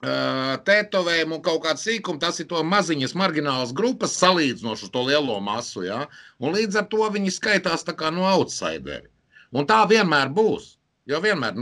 tetovējumu 0.00 1.36
un 1.36 1.42
kaut 1.44 1.62
kādu 1.66 1.82
sīkumu, 1.82 2.18
tas 2.20 2.40
ir 2.40 2.46
to 2.48 2.62
maziņas 2.64 3.12
marginālas 3.14 3.74
grupas 3.76 4.16
salīdzinoši 4.16 4.86
uz 4.88 4.90
to 4.90 5.02
lielo 5.04 5.40
masu. 5.44 5.84
Ja? 5.84 6.06
Un 6.40 6.54
līdz 6.56 6.80
ar 6.80 6.86
to 6.88 7.04
viņi 7.12 7.30
skaitās 7.30 7.84
tā 7.84 7.92
kā 7.92 8.10
no 8.10 8.24
outsideri. 8.24 9.10
Un 9.52 9.66
tā 9.66 9.84
vienmēr 9.90 10.32
būs. 10.32 10.78
Jo 11.08 11.20
vienmēr, 11.24 11.56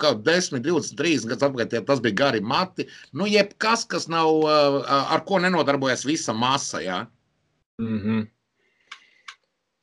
kaut 0.00 0.20
10, 0.26 0.60
20, 0.64 0.96
30 0.98 1.30
gadus 1.30 1.46
atpakaļ, 1.46 1.86
tas 1.88 2.02
bija 2.04 2.18
gari 2.18 2.42
mati. 2.44 2.84
Nu, 3.16 3.26
jebkas, 3.30 3.86
kas 3.88 4.08
nav, 4.12 4.44
ar 4.44 5.24
ko 5.28 5.40
nenodarbojas 5.42 6.04
visa 6.06 6.34
masa. 6.36 6.82
Ja? 6.84 7.06
Mm 7.80 7.98
-hmm. 8.02 8.26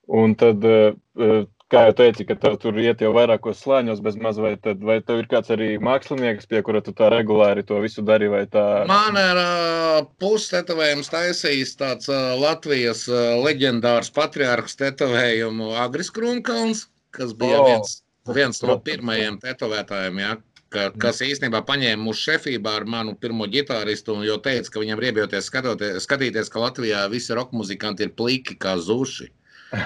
Un 0.07 0.35
tad, 0.35 0.61
kā 1.73 1.81
jau 1.87 1.93
teici, 1.97 2.25
ka 2.29 2.35
tev 2.35 2.59
tur 2.61 2.77
iet 2.77 3.01
jau 3.01 3.11
vairākos 3.13 3.63
slāņos, 3.63 4.03
bez 4.05 4.15
maz, 4.15 4.37
vai, 4.37 4.55
tad, 4.55 4.83
vai 4.83 5.01
tev 5.01 5.19
ir 5.19 5.27
kāds 5.27 5.49
arī 5.49 5.79
mākslinieks, 5.81 6.45
pie 6.45 6.61
kura 6.61 6.81
tu 6.81 6.91
tā 6.91 7.09
regulāri 7.09 7.65
to 7.65 7.81
visu 7.81 8.01
dari? 8.01 8.29
Tā... 8.51 8.85
Man 8.87 9.17
ir 9.17 9.41
pustetovējums 10.19 11.09
taisījis 11.09 11.75
tāds 11.75 12.07
Latvijas 12.37 13.07
leģendārs 13.47 14.11
patriārhs 14.11 14.75
tetovējumu 14.75 15.73
Agris 15.73 16.11
Krunkalns, 16.11 16.87
kas 17.09 17.33
bija 17.33 17.59
oh. 17.59 17.65
viens 17.65 18.04
viens 18.33 18.61
no 18.63 18.77
pirmajiem 18.81 19.37
tetovētājiem, 19.43 20.19
ja, 20.23 20.35
ka, 20.73 20.89
kas 21.01 21.21
īstenībā 21.25 21.61
paņēma 21.67 22.03
mūsu 22.03 22.31
šefībā 22.31 22.75
ar 22.79 22.85
manu 22.89 23.15
pirmo 23.19 23.47
ģitāristu, 23.51 24.17
jo 24.25 24.37
teica, 24.43 24.71
ka 24.73 24.83
viņam 24.83 25.01
riebjoties 25.03 25.49
skatīties, 26.03 26.51
ka 26.51 26.63
Latvijā 26.63 27.05
visi 27.11 27.35
roka 27.37 27.55
muzikanti 27.57 28.07
ir 28.07 28.15
pliki 28.17 28.57
kā 28.59 28.77
zuši. 28.81 29.31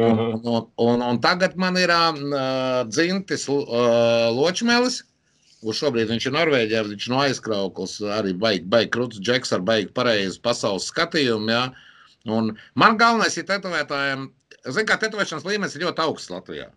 un, 0.00 0.20
un, 0.38 0.66
un, 0.80 1.02
un 1.02 1.20
tagad 1.20 1.56
man 1.60 1.76
ir 1.76 1.90
uh, 1.92 2.82
dzimtis 2.88 3.48
uh, 3.52 4.30
ločmelis, 4.32 5.02
kurš 5.60 5.84
šobrīd 5.84 6.12
viņš 6.14 6.28
ir 6.28 6.36
Norvēģijā, 6.38 6.82
viņš 6.88 7.08
no 7.12 7.20
aizkrauklis 7.26 7.98
arī 8.16 8.32
baigi, 8.32 8.64
baigi 8.72 8.92
krūts 8.94 9.20
džeks 9.20 9.52
ar 9.56 9.64
baigi 9.66 9.90
pareizu 9.96 10.40
pasaules 10.44 10.88
skatījumu, 10.92 11.52
ja. 11.52 11.64
Un 12.30 12.54
man 12.78 12.96
galvenais 13.00 13.36
ir 13.40 13.48
tetovētājiem, 13.48 14.28
zin 14.76 14.88
kā 14.88 14.96
tetovēšanas 15.00 15.46
līmenis 15.48 15.76
ir 15.76 15.86
ļoti 15.86 16.04
augsts 16.06 16.32
Latvijā. 16.32 16.70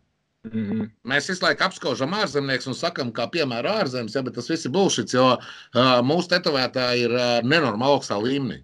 Mm 0.44 0.64
-hmm. 0.72 0.90
Mēs 1.08 1.30
visu 1.30 1.46
laiku 1.46 1.64
apskaužam 1.64 2.14
ārzemniekus 2.14 2.68
un 2.68 2.76
sakām, 2.76 3.12
kā 3.16 3.30
piemēram 3.32 3.78
ārzemes, 3.82 4.16
ja, 4.16 4.22
bet 4.22 4.36
tas 4.36 4.50
viss 4.50 4.66
ir 4.66 4.72
bullshit, 4.72 5.14
jo 5.14 5.28
uh, 5.38 6.02
mūsu 6.04 6.28
tetovētāji 6.34 7.06
ir 7.06 7.12
uh, 7.16 7.40
nenormāli 7.48 7.96
augstā 7.96 8.18
līmenī. 8.20 8.60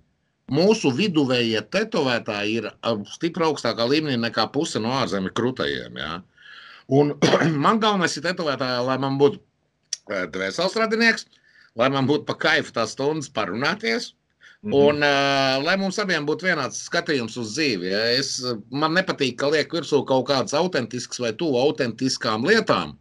Mūsu 0.52 0.92
viduvējie 0.92 1.62
tetovētāji 1.72 2.58
ir 2.58 2.68
uh, 2.68 3.00
stipri 3.14 3.48
augstākā 3.48 3.88
līmenī 3.88 4.18
nekā 4.18 4.50
puse 4.52 4.80
no 4.80 4.92
ārzemju 4.92 5.32
krūtajiem. 5.32 5.98
Ja. 5.98 6.22
Un 6.88 7.16
man 7.66 7.80
galvenais 7.80 8.18
ir 8.18 8.24
tetovētāji, 8.28 8.86
lai 8.86 8.98
man 8.98 9.18
būtu 9.22 9.40
dvēseles 10.10 10.76
radinieks, 10.76 11.26
lai 11.76 11.90
man 11.90 12.08
būtu 12.10 12.26
pa 12.26 12.36
kaifu 12.36 12.74
tās 12.74 12.92
stundas 12.92 13.30
parunāties, 13.30 14.14
Mm 14.62 14.72
-hmm. 14.72 14.88
Un, 14.88 14.96
uh, 14.96 15.64
lai 15.64 15.78
mums 15.80 16.00
abiem 16.00 16.26
būtu 16.28 16.44
vienāds 16.44 16.82
skatījums 16.90 17.38
uz 17.40 17.54
dzīvi, 17.56 17.92
ja 17.94 18.02
es, 18.12 18.44
man 18.72 18.92
nepatīk, 18.92 19.38
ka 19.40 19.48
liek 19.48 19.72
virsū 19.72 20.06
kaut 20.06 20.28
kādas 20.28 20.54
autentiskas 20.54 21.20
vai 21.20 21.32
tuvu 21.34 21.58
autentiskām 21.58 22.44
lietām. 22.44 22.98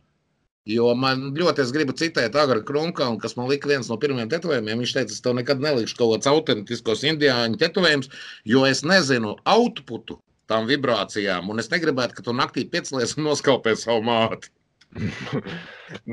Jo 0.68 0.94
man 0.94 1.32
ļoti 1.32 1.62
es 1.64 1.72
gribu 1.72 1.92
citēt 1.96 2.36
Agra 2.36 2.60
Krunkaunu, 2.60 3.18
kas 3.18 3.36
man 3.36 3.48
lika 3.48 3.68
viens 3.68 3.88
no 3.88 3.96
pirmajiem 3.96 4.28
tetovējumiem. 4.28 4.78
Viņš 4.84 4.92
teica, 4.94 5.12
es 5.12 5.20
tev 5.24 5.34
nekad 5.34 5.60
nelikšu 5.64 5.96
kaut 5.96 6.12
kāds 6.14 6.28
autentiskos 6.28 7.04
indiāņu 7.08 7.56
tetovējums, 7.62 8.10
jo 8.44 8.66
es 8.66 8.84
nezinu 8.84 9.36
outputu 9.48 10.18
tām 10.48 10.68
vibrācijām, 10.68 11.48
un 11.48 11.58
es 11.58 11.70
negribētu, 11.72 12.14
ka 12.14 12.22
tu 12.22 12.32
naktī 12.36 12.64
piecelies 12.70 13.16
un 13.16 13.24
noskalpē 13.24 13.74
savu 13.76 14.04
māti. 14.04 14.52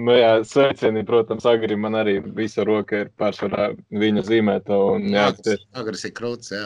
Nu, 0.05 0.15
jā, 0.15 0.31
sveicieni, 0.47 1.05
protams, 1.07 1.45
agri 1.49 1.77
man 1.79 1.97
arī 1.99 2.17
visa 2.37 2.65
roka 2.67 3.05
ir 3.05 3.11
pārsvarā 3.19 3.69
viņa 3.91 4.25
zīmēta. 4.27 4.79
Un, 4.95 5.07
jā, 5.13 5.29
agris 5.77 6.05
ir 6.07 6.15
krūts, 6.17 6.51
jā. 6.55 6.65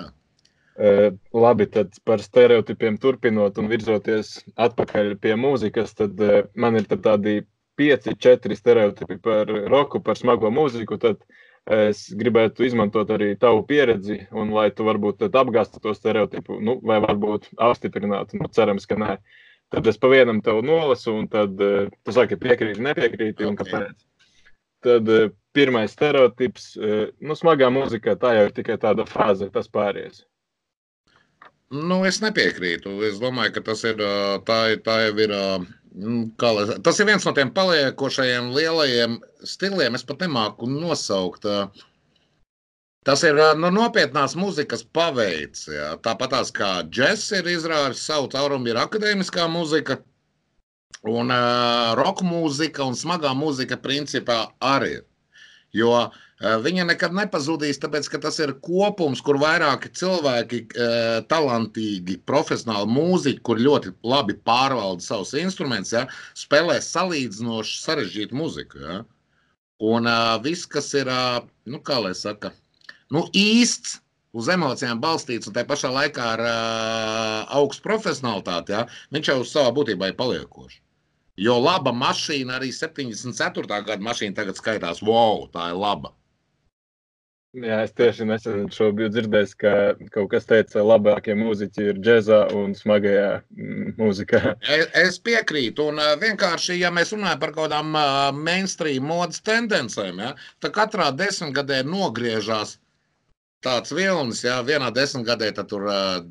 Uh, 0.80 1.10
labi, 1.36 1.68
tad 1.68 1.98
par 2.08 2.24
stereotipiem 2.24 2.96
turpinot 3.04 3.58
un 3.60 3.68
virzoties 3.68 4.38
atpakaļ 4.56 5.18
pie 5.20 5.36
mūzikas, 5.36 5.92
tad 5.98 6.22
uh, 6.24 6.46
man 6.56 6.80
ir 6.80 6.88
tādi 6.88 7.42
pieci, 7.80 8.16
četri 8.16 8.56
stereotipi 8.56 9.20
par 9.24 9.52
roku, 9.72 10.00
par 10.04 10.20
smago 10.20 10.52
mūziku. 10.56 11.00
Tad 11.00 11.24
Es 11.70 12.08
gribētu 12.18 12.64
izmantot 12.66 13.12
arī 13.14 13.36
tavu 13.38 13.62
pieredzi, 13.68 14.16
un 14.34 14.50
lai 14.56 14.70
tu 14.74 14.86
varbūt 14.88 15.28
apgāztu 15.28 15.82
to 15.84 15.94
stereotipu, 15.94 16.58
nu, 16.66 16.80
vai 16.82 16.98
varbūt 17.04 17.52
apstiprinātu, 17.62 18.40
nu, 18.42 18.48
cerams, 18.56 18.88
ka 18.90 18.98
nē. 18.98 19.18
Tad 19.74 19.88
es 19.90 20.00
pa 20.02 20.10
vienam 20.10 20.40
tev 20.42 20.64
nolasu, 20.66 21.14
un 21.22 21.28
tad 21.30 21.60
uh, 21.62 21.92
tu 22.06 22.16
saki, 22.16 22.40
piekrīti, 22.42 22.82
nepiekrīti, 22.82 23.52
kāpēc. 23.60 24.06
Tad 24.86 25.12
uh, 25.14 25.30
pirmais 25.54 25.94
stereotips, 25.94 26.72
uh, 26.80 27.04
nu, 27.22 27.38
smagā 27.38 27.70
mūzikā 27.74 28.16
tā 28.22 28.34
jau 28.38 28.48
ir 28.50 28.56
tikai 28.58 28.80
tāda 28.82 29.06
fāze, 29.10 29.52
tas 29.54 29.70
pāries. 29.70 30.24
Nu, 31.70 32.02
es 32.10 32.18
nepiekrītu. 32.24 32.96
Es 33.06 33.22
domāju, 33.22 33.60
ka 33.60 33.68
tas 33.68 33.86
ir, 33.86 34.02
tā, 34.48 34.62
tā 34.82 34.96
jau 35.06 35.14
ir 35.22 35.36
Nu, 35.90 36.32
lai, 36.40 36.78
tas 36.86 37.00
ir 37.02 37.08
viens 37.10 37.24
no 37.26 37.32
tiem 37.34 37.50
paliekošajiem 37.54 38.52
lielajiem 38.54 39.18
stiliem. 39.42 39.98
Es 39.98 40.06
pat 40.06 40.22
nemāku 40.22 40.70
nosaukt. 40.70 41.48
Tas 43.08 43.24
ir 43.24 43.38
no 43.56 43.70
nopietnās 43.72 44.36
mūzikas 44.36 44.84
paveids. 44.96 45.68
Jā. 45.72 45.94
Tāpat 46.04 46.36
kā 46.56 46.72
džeks 46.84 47.30
ir 47.40 47.52
izrādījis 47.56 48.06
savu 48.10 48.28
caurumu, 48.34 48.68
ir 48.68 48.80
akadēmiskā 48.82 49.48
mūzika, 49.52 50.02
un 51.08 51.32
uh, 51.32 51.94
roka 51.96 52.28
mūzika 52.28 52.84
un 52.84 52.98
smagā 53.00 53.32
mūzika 53.38 53.80
principā 53.80 54.50
arī 54.60 54.98
ir. 54.98 55.06
Jo 55.74 55.94
uh, 55.96 56.18
viņa 56.40 56.90
nekad 56.90 57.16
nepazudīs, 57.16 57.80
tāpēc 57.80 58.08
ka 58.12 58.20
tas 58.26 58.40
ir 58.44 58.56
kopums, 58.64 59.22
kur 59.24 59.40
vairāki 59.42 59.92
cilvēki, 59.96 60.60
eh, 60.76 61.20
talantīgi, 61.28 62.20
profesionāli 62.30 62.88
mūziķi, 62.96 63.42
kur 63.44 63.60
ļoti 63.60 63.92
labi 64.04 64.38
pārvalda 64.48 65.04
savus 65.04 65.36
instrumentus, 65.40 65.94
ja, 65.98 66.06
spēlē 66.36 66.80
salīdzinoši 66.84 67.76
sarežģītu 67.84 68.40
muziku. 68.40 68.80
Ja. 68.80 69.02
Un 69.80 70.08
uh, 70.08 70.40
viss, 70.44 70.68
kas 70.68 70.94
ir, 70.96 71.12
uh, 71.12 71.44
nu, 71.68 71.80
kā 71.84 72.00
lai 72.04 72.16
saka, 72.16 72.54
nu, 73.16 73.26
īsts, 73.36 74.00
uz 74.38 74.50
emocijām 74.54 75.02
balstīts 75.02 75.50
un 75.50 75.56
tā 75.56 75.64
pašā 75.70 75.90
laikā 75.94 76.28
ar 76.36 76.44
uh, 76.46 77.56
augstu 77.62 77.86
profesionālitāti, 77.88 78.76
ja, 78.76 78.86
viņš 79.16 79.32
jau 79.32 79.40
uz 79.42 79.56
savā 79.56 79.74
būtībā 79.76 80.12
ir 80.12 80.20
paliekošs. 80.20 80.80
Jo 81.40 81.56
laba 81.64 81.94
mašīna, 81.96 82.58
arī 82.60 82.74
74. 82.76 83.84
gada 83.88 84.04
mašīna 84.04 84.36
tagad 84.36 84.60
skaitās, 84.60 85.00
wow, 85.06 85.46
tā 85.54 85.70
ir 85.72 85.80
laba. 85.80 86.12
Jā, 87.58 87.80
es 87.82 87.96
tieši 87.98 88.28
nesen 88.30 88.68
šo 88.70 88.92
biju 88.94 89.10
dzirdējis, 89.10 89.54
ka 89.58 89.72
kaut 90.14 90.28
kas 90.36 90.46
teica, 90.46 90.76
ka 90.76 90.84
labākie 90.86 91.34
mūziķi 91.34 91.88
ir 91.92 92.02
džēzā 92.04 92.42
un 92.54 92.76
smagajā 92.78 93.40
mm, 93.40 93.96
mūzikā. 93.98 94.42
Es, 94.76 94.84
es 95.02 95.18
piekrītu, 95.26 95.88
un 95.90 96.04
vienkārši, 96.22 96.78
ja 96.84 96.92
mēs 96.94 97.16
runājam 97.16 97.42
par 97.42 97.56
kaut 97.56 97.72
kādām 97.72 97.98
mainstream 98.38 99.10
modes 99.10 99.42
tendencēm, 99.48 100.22
ja, 100.22 100.36
tad 100.62 100.76
katrā 100.76 101.10
desmitgadē 101.24 101.82
nogriežās 101.88 102.78
tāds 103.66 103.92
vilnis, 103.96 104.44
ja 104.46 104.60
vienā 104.64 104.92
desmitgadē 104.96 105.52
tur 105.60 105.88
uh, 105.90 106.22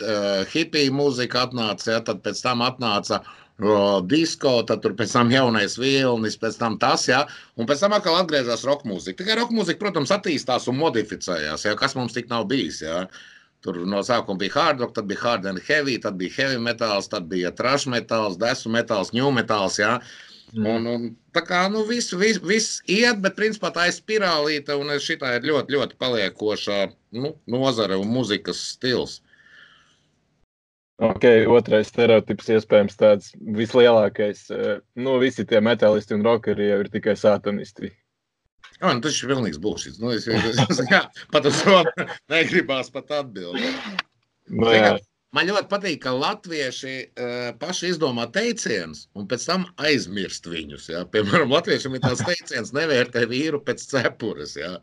hipija 0.53 0.93
mūzika 0.95 1.45
atnāca, 1.49 1.93
ja, 1.97 2.01
tad 2.05 2.23
pēc 2.25 2.41
tam 2.45 2.63
atnāca 2.65 3.21
uh, 3.21 3.99
disko, 4.09 4.55
tad 4.69 4.83
tur 4.85 4.95
pēc 4.97 5.13
tam 5.17 5.33
jaunais 5.33 5.77
vilnis, 5.81 6.39
pēc 6.41 6.57
tam 6.61 6.79
tas, 6.81 7.09
jā, 7.11 7.25
un 7.57 7.69
pēc 7.69 7.85
tam 7.85 7.97
atkal 7.97 8.21
atgriežas 8.21 8.65
roka 8.69 8.89
mūzika. 8.89 9.21
Tikai 9.23 9.37
roka 9.41 9.57
mūzika, 9.57 9.83
protams, 9.83 10.15
attīstās 10.15 10.71
un 10.73 10.81
modificējās, 10.81 11.67
jā, 11.69 11.75
kas 11.77 11.99
mums 11.99 12.17
tik 12.17 12.33
nav 12.33 12.49
bijis, 12.49 12.81
jā. 12.87 13.05
Tur 13.67 13.81
no 13.91 14.05
sākuma 14.07 14.39
bija 14.39 14.55
hard 14.55 14.81
rock, 14.85 14.95
tad 14.95 15.09
bija 15.11 15.25
hard 15.25 15.47
and 15.51 15.61
heavy, 15.67 15.97
tad 15.99 16.15
bija 16.21 16.31
heavy 16.37 16.61
metāls, 16.63 17.11
tad 17.11 17.27
bija 17.29 17.51
trash 17.51 17.89
metāls, 17.91 18.39
desu 18.39 18.71
metāls, 18.71 19.11
new 19.13 19.33
metāls, 19.35 19.81
jā. 19.83 19.97
Mm. 19.99 20.29
Un, 20.57 20.87
un 20.89 21.07
tā 21.37 21.43
kā, 21.45 21.61
nu, 21.73 21.83
viss 21.89 22.15
vis, 22.17 22.39
vis 22.41 22.69
iet, 22.89 23.21
bet 23.25 23.37
principā 23.37 23.71
tā 23.75 23.89
ir 23.89 23.97
spirālīta, 23.97 24.79
un 24.81 24.95
šitā 25.03 25.35
ir 25.37 25.49
ļoti, 25.49 25.75
ļoti 25.77 25.99
paliekoša, 26.01 26.79
nu, 27.21 27.35
nozare 27.51 27.99
un 28.01 28.09
muzikas 28.13 28.63
stils. 28.73 29.19
Ok, 30.99 31.25
otrais 31.55 31.93
stereotips 31.93 32.49
iespējams 32.57 32.97
tāds 32.99 33.31
vislielākais. 33.39 34.41
Eh, 34.51 34.81
nu, 34.99 35.15
visi 35.23 35.45
tie 35.47 35.61
metālisti 35.63 36.17
un 36.17 36.25
rockeri 36.27 36.73
jau 36.73 36.81
ir 36.83 36.91
tikai 36.91 37.15
satanisti. 37.15 37.93
Jā, 38.81 38.91
nu, 38.91 39.03
tas 39.05 39.21
ir 39.21 39.31
pilnīgs 39.31 39.61
bullshit. 39.63 40.01
Nu, 40.03 40.11
es, 40.17 40.27
es, 40.27 40.59
es, 40.65 40.83
jā, 40.95 41.05
pat 41.35 41.47
uz 41.51 41.61
to 41.63 41.79
negribās 42.33 42.91
pat 42.95 43.15
atbildēt. 43.21 44.03
Nu, 44.51 44.73
jā. 44.75 44.97
Man 45.37 45.45
ļoti 45.51 45.69
patīk, 45.69 45.99
ka 46.07 46.15
latvieši 46.17 46.93
uh, 47.05 47.33
paši 47.61 47.91
izdomā 47.93 48.25
teicienus 48.33 49.05
un 49.19 49.27
pēc 49.29 49.45
tam 49.51 49.67
aizmirst 49.85 50.49
viņus. 50.49 50.89
Ja? 50.95 51.03
Piemēram, 51.13 51.53
latviešiem 51.53 51.99
ir 51.99 52.05
tāds 52.07 52.25
teiciens, 52.31 52.73
nevērtē 52.77 53.27
vīru 53.29 53.61
pēc 53.65 53.85
cepures. 53.91 54.57
Ja? 54.57 54.79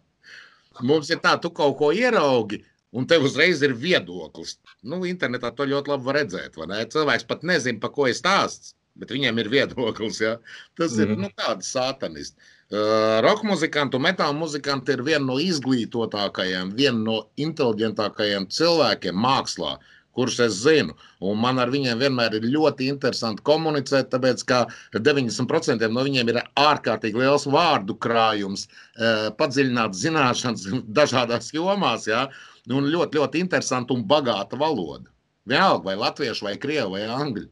Mums 0.85 1.09
ir 1.09 1.21
tā, 1.23 1.33
tu 1.41 1.49
kaut 1.55 1.79
ko 1.79 1.89
ieraugi, 1.95 2.61
un 2.93 3.09
tev 3.09 3.25
uzreiz 3.25 3.63
ir 3.65 3.73
viedoklis. 3.73 4.59
Nu, 4.85 5.01
internetā 5.09 5.49
to 5.55 5.65
ļoti 5.71 5.95
labi 5.95 6.09
var 6.11 6.19
redzēt. 6.21 6.59
Cilvēks 6.93 7.25
pat 7.31 7.47
nezina, 7.47 7.81
pa 7.81 7.89
ko 7.95 8.05
ir 8.11 8.17
stāsts, 8.17 8.75
bet 9.01 9.09
viņiem 9.15 9.41
ir 9.41 9.49
viedoklis. 9.49 10.21
Ja? 10.21 10.37
Tas 10.77 10.93
mm 10.93 11.01
-hmm. 11.01 11.11
ir 11.11 11.23
nu, 11.25 11.31
tāds 11.41 11.73
sātanists. 11.73 12.53
Uh, 12.65 13.21
Roka 13.21 13.45
muzikanti 13.45 13.97
un 13.97 14.01
metāla 14.01 14.33
muzikanti 14.33 14.91
ir 14.93 15.03
viena 15.05 15.25
no 15.25 15.35
izglītotākajiem, 15.41 16.71
viena 16.73 16.97
no 16.97 17.17
inteliģentākajiem 17.37 18.47
cilvēkiem 18.49 19.13
mākslā, 19.15 19.75
kurus 20.15 20.39
es 20.43 20.57
zinu. 20.63 20.95
Un 21.23 21.39
man 21.41 21.59
ar 21.61 21.71
viņiem 21.73 22.01
vienmēr 22.01 22.37
ir 22.39 22.47
ļoti 22.53 22.89
interesanti 22.91 23.43
komunicēt, 23.47 24.09
tāpēc 24.13 24.43
ka 24.49 24.61
90% 24.95 25.89
no 25.91 26.05
viņiem 26.07 26.31
ir 26.33 26.41
ārkārtīgi 26.59 27.21
liels 27.21 27.47
vārdu 27.51 27.97
krājums, 28.01 28.67
uh, 28.67 29.29
padziļināts 29.39 30.01
zināšanas 30.05 30.67
dažādās 30.99 31.51
jomās. 31.55 32.07
Ja? 32.11 32.27
Nu, 32.65 32.79
un 32.81 32.89
ļoti, 32.93 33.19
ļoti 33.19 33.43
interesanta 33.45 33.95
un 33.95 34.05
bagāta 34.09 34.59
valoda. 34.59 35.11
Vienalga, 35.45 35.91
vai 35.91 35.99
latviešu, 36.01 36.47
vai 36.47 36.55
krievu, 36.57 36.95
vai 36.95 37.05
angļu. 37.05 37.49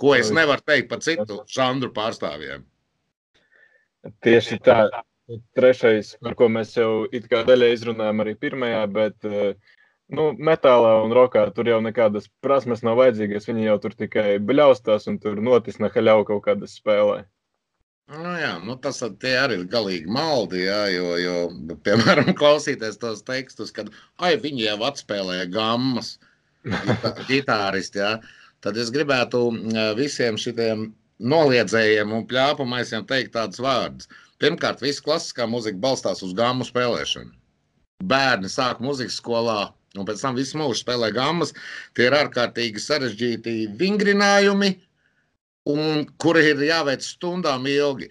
Ko 0.00 0.14
es 0.16 0.30
nevaru 0.32 0.64
teikt 0.64 0.88
par 0.88 1.02
citu 1.04 1.42
žanru 1.52 1.90
pārstāvjiem. 1.92 2.64
Tieši 4.24 4.60
tā. 4.64 4.86
Trešais, 5.54 6.16
par 6.24 6.34
ko 6.34 6.48
mēs 6.50 6.72
jau 6.74 7.04
it 7.14 7.28
kā 7.30 7.44
daļai 7.46 7.68
izrunājām 7.76 8.22
arī 8.24 8.32
pirmajā, 8.40 8.80
bet 8.90 9.26
nu, 10.14 10.30
metālā 10.50 10.94
un 11.04 11.14
rokā 11.16 11.46
tur 11.54 11.68
jau 11.70 11.80
nekādas 11.84 12.28
prasmes 12.44 12.84
nav 12.86 12.98
vajadzīgas. 13.00 13.48
Viņi 13.50 13.68
jau 13.68 13.76
tur 13.82 13.96
tikai 13.98 14.38
bļaustās 14.42 15.08
un 15.10 15.18
tur 15.22 15.40
notisna 15.42 15.90
haļau 15.94 16.24
kaut 16.28 16.44
kādas 16.48 16.76
spēlē. 16.80 17.22
Nu, 18.10 18.30
jā, 18.34 18.56
nu 18.66 18.74
tas 18.82 18.98
arī 19.06 19.60
ir 19.60 19.66
galīgi 19.70 20.10
maldi. 20.10 20.64
Jā, 20.64 20.80
jo, 20.90 21.14
jo, 21.20 21.36
piemēram, 21.86 22.32
klausīties 22.40 22.98
tos 22.98 23.22
tekstus, 23.26 23.70
kad 23.74 23.92
ai, 24.18 24.34
viņi 24.40 24.66
jau 24.66 24.78
atspēlēja 24.88 25.46
gammas, 25.54 26.16
ģitāristi. 27.28 28.00
Jā, 28.02 28.16
tad 28.64 28.80
es 28.80 28.90
gribētu 28.92 29.46
visiem 29.98 30.38
šiem 30.40 30.88
noliedzējiem 31.20 32.12
un 32.16 32.26
pļāpamaisiem 32.26 33.06
teikt 33.06 33.36
tādus 33.36 33.62
vārdus. 33.62 34.10
Pirmkārt, 34.40 34.80
visa 34.82 35.04
klasiskā 35.04 35.46
muzika 35.46 35.78
balstās 35.78 36.24
uz 36.24 36.32
gammu 36.34 36.64
spēlēšanu. 36.64 37.30
Bērni 38.10 38.48
sāk 38.48 38.80
muzikas 38.80 39.18
skolā, 39.20 39.70
un 39.98 40.06
pēc 40.06 40.22
tam 40.22 40.36
visu 40.38 40.58
mūžu 40.60 40.80
spēlē 40.82 41.10
gammas. 41.14 41.54
Tie 41.96 42.06
ir 42.06 42.16
ārkārtīgi 42.18 42.82
sarežģīti 42.82 43.54
vingrinājumi, 43.80 44.74
un 45.70 46.06
kuri 46.22 46.46
ir 46.52 46.62
jāveic 46.68 47.02
stundām 47.04 47.66
ilgi. 47.70 48.10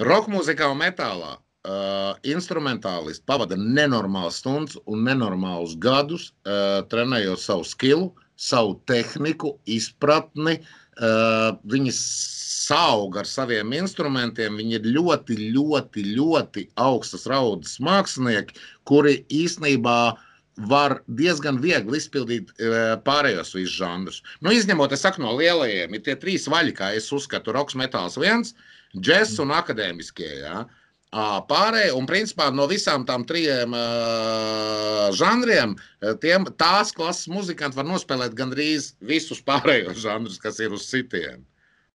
Roka 0.00 0.32
mūzikā 0.32 0.70
un 0.72 0.80
metālā 0.80 1.34
uh, 1.36 2.16
instrumentālisti 2.26 3.26
pavada 3.28 3.58
nenormālas 3.58 4.40
stundas 4.42 4.78
un 4.86 5.04
nenormālus 5.06 5.76
gadus, 5.80 6.30
uh, 6.46 6.80
trenējot 6.90 7.42
savu 7.42 7.66
skilu, 7.68 8.12
savu 8.40 8.78
tehniku, 8.90 9.56
izpratni. 9.68 10.60
Uh, 11.00 11.56
viņi 11.70 11.92
sauga 11.96 13.22
ar 13.22 13.28
saviem 13.28 13.72
instrumentiem. 13.78 14.58
Viņi 14.60 14.76
ir 14.78 14.88
ļoti, 14.96 15.36
ļoti, 15.54 16.04
ļoti 16.16 16.66
augstas 16.80 17.24
raudas 17.30 17.78
mākslinieki, 17.82 18.58
kuri 18.88 19.22
īstenībā 19.32 20.00
uh, 20.12 20.26
var 20.68 20.98
diezgan 21.20 21.60
viegli 21.62 22.00
izpildīt 22.00 22.50
e, 22.58 22.72
pārējos 23.06 23.54
visus 23.56 23.76
žanrus. 23.78 24.20
Nu, 24.44 24.52
izņemot, 24.54 24.92
es 24.92 25.04
saku, 25.06 25.22
no 25.24 25.32
lielajiem, 25.38 25.94
ir 25.94 26.04
tie 26.04 26.16
trīs 26.20 26.48
vaļi, 26.50 26.74
kā 26.76 26.92
es 26.98 27.08
uzskatu, 27.14 27.54
roks, 27.56 27.78
metāls 27.78 28.18
viens, 28.20 28.54
džeks 28.96 29.38
un 29.44 29.54
akadēmiskie. 29.56 30.30
Ja? 30.42 30.64
Pārējie, 31.10 31.90
un 31.98 32.06
principā 32.06 32.50
no 32.54 32.68
visām 32.70 33.02
tām 33.06 33.24
trijiem 33.26 33.72
uh, 33.74 35.08
žanriem, 35.18 35.74
tiem, 36.22 36.46
tās 36.60 36.92
klases 36.94 37.26
muzikanti 37.32 37.80
var 37.80 37.88
nospēlēt 37.88 38.36
gandrīz 38.38 38.92
visus 39.02 39.42
pārējos 39.42 39.98
žanrus, 40.04 40.38
kas 40.38 40.60
ir 40.62 40.76
uz 40.76 40.86
citiem. 40.86 41.42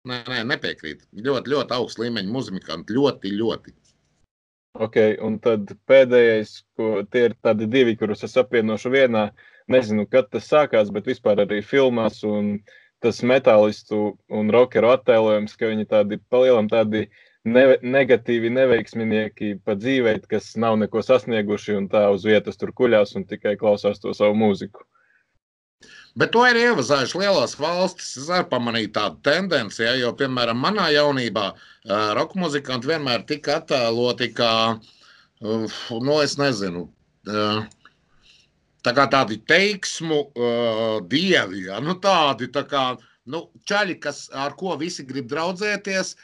Nē, 0.05 0.19
nē, 0.29 0.43
nepiekrīt. 0.51 1.07
Ļoti, 1.17 1.53
ļoti 1.55 1.77
augsts 1.79 2.01
līmeņa 2.03 2.33
muzikanti. 2.33 2.97
Ļoti, 2.97 3.31
ļoti. 3.39 3.73
Ok, 4.75 4.97
un 5.23 5.37
tad 5.39 5.69
pēdējais, 5.87 6.53
ko 6.75 7.05
tie 7.07 7.29
ir 7.29 7.35
tādi 7.47 7.69
divi, 7.71 7.93
kurus 7.99 8.25
es 8.27 8.33
apvienošu 8.41 8.91
vienā. 8.91 9.29
Nezinu, 9.71 10.03
kad 10.11 10.27
tas 10.33 10.49
sākās, 10.51 10.91
bet 10.97 11.07
vispār 11.07 11.45
arī 11.45 11.61
filmās 11.63 12.19
un 12.27 12.57
tas 13.05 13.21
metālistu 13.23 14.01
un 14.35 14.51
rockeru 14.51 14.91
attēlojums, 14.97 15.55
ka 15.61 15.71
viņi 15.71 15.87
tādi 15.93 16.19
palielam 16.33 16.67
tādi 16.73 17.05
ne, 17.47 17.65
negatīvi 17.97 18.51
neveiksminieki 18.57 19.53
pa 19.65 19.79
dzīvē, 19.79 20.17
kas 20.27 20.51
nav 20.59 20.81
neko 20.83 21.05
sasnieguši 21.07 21.79
un 21.79 21.87
tā 21.93 22.09
uz 22.11 22.27
vietas 22.27 22.59
tur 22.59 22.75
kuļās 22.75 23.15
un 23.21 23.29
tikai 23.31 23.55
klausās 23.61 24.03
to 24.03 24.11
savu 24.17 24.35
mūziku. 24.43 24.83
Bet 26.15 26.31
to 26.35 26.45
ir 26.47 26.59
ievazājuši 26.61 27.21
lielās 27.25 27.57
valstis. 27.59 28.13
Es 28.23 28.29
arī 28.31 28.47
pamanīju 28.51 28.93
tādu 28.95 29.19
tendenci, 29.27 29.83
ja, 29.83 29.95
jo, 29.99 30.13
piemēram, 30.19 30.61
manā 30.63 30.89
jaunībā 30.95 31.49
roka 32.19 32.39
muzikanti 32.39 32.93
vienmēr 32.93 33.25
tika 33.27 33.59
attēloti 33.61 34.31
kā, 34.37 34.53
nu, 35.43 36.21
es 36.23 36.37
nezinu, 36.39 36.87
tā 37.27 38.95
kā 38.95 39.09
tādi 39.11 39.41
teiksmu 39.51 40.21
dievi, 41.11 41.67
ja, 41.67 41.81
nu, 41.83 41.99
tādi 42.05 42.49
tā 42.55 42.63
kā, 42.71 42.85
nu, 43.27 43.49
čaļi, 43.67 43.99
kas, 44.07 44.29
ar 44.31 44.55
ko 44.61 44.79
visi 44.81 45.07
grib 45.09 45.27
draudzēties, 45.33 46.15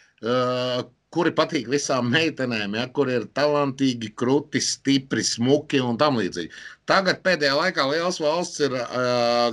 kuri 1.14 1.32
patīk 1.34 1.66
visām 1.70 2.10
meitenēm, 2.12 2.76
ja, 2.78 2.84
kur 2.94 3.10
ir 3.10 3.24
talantīgi, 3.34 4.12
krūti, 4.18 4.62
stipri, 4.62 5.24
smuki 5.26 5.80
un 5.82 5.98
tam 5.98 6.20
līdzīgi. 6.20 6.52
Tagad 6.90 7.20
pēdējā 7.26 7.56
laikā 7.58 7.86
liels 7.90 8.20
valsts 8.22 8.62
ir, 8.62 8.76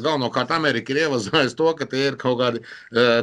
galvenokārt 0.03 0.53
Amerika 0.53 0.93
ir 0.93 1.03
ievazījusi 1.05 1.57
to, 1.57 1.71
ka 1.79 1.89
tie 1.89 2.03
ir 2.11 2.19
kaut 2.21 2.39
kādi 2.41 2.61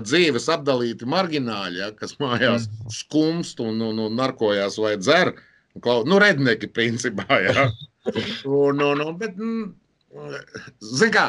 dzīves 0.03 0.51
apdalīti 0.55 1.07
margināļi, 1.11 1.83
ja, 1.83 1.93
kas 1.99 2.17
mājās 2.23 2.67
mm. 2.67 2.95
skumst 2.99 3.63
un, 3.63 3.79
un, 3.93 4.03
un 4.09 4.19
narkojās 4.19 4.79
vai 4.83 4.97
dzer. 4.99 5.35
Nu, 5.85 6.19
redneki 6.23 6.71
principā, 6.75 7.41
ja. 7.43 7.69
Un, 8.05 8.83
un, 8.85 9.01
un, 9.01 9.15
bet, 9.17 9.39
mm, 9.41 9.71
Kā, 10.15 11.25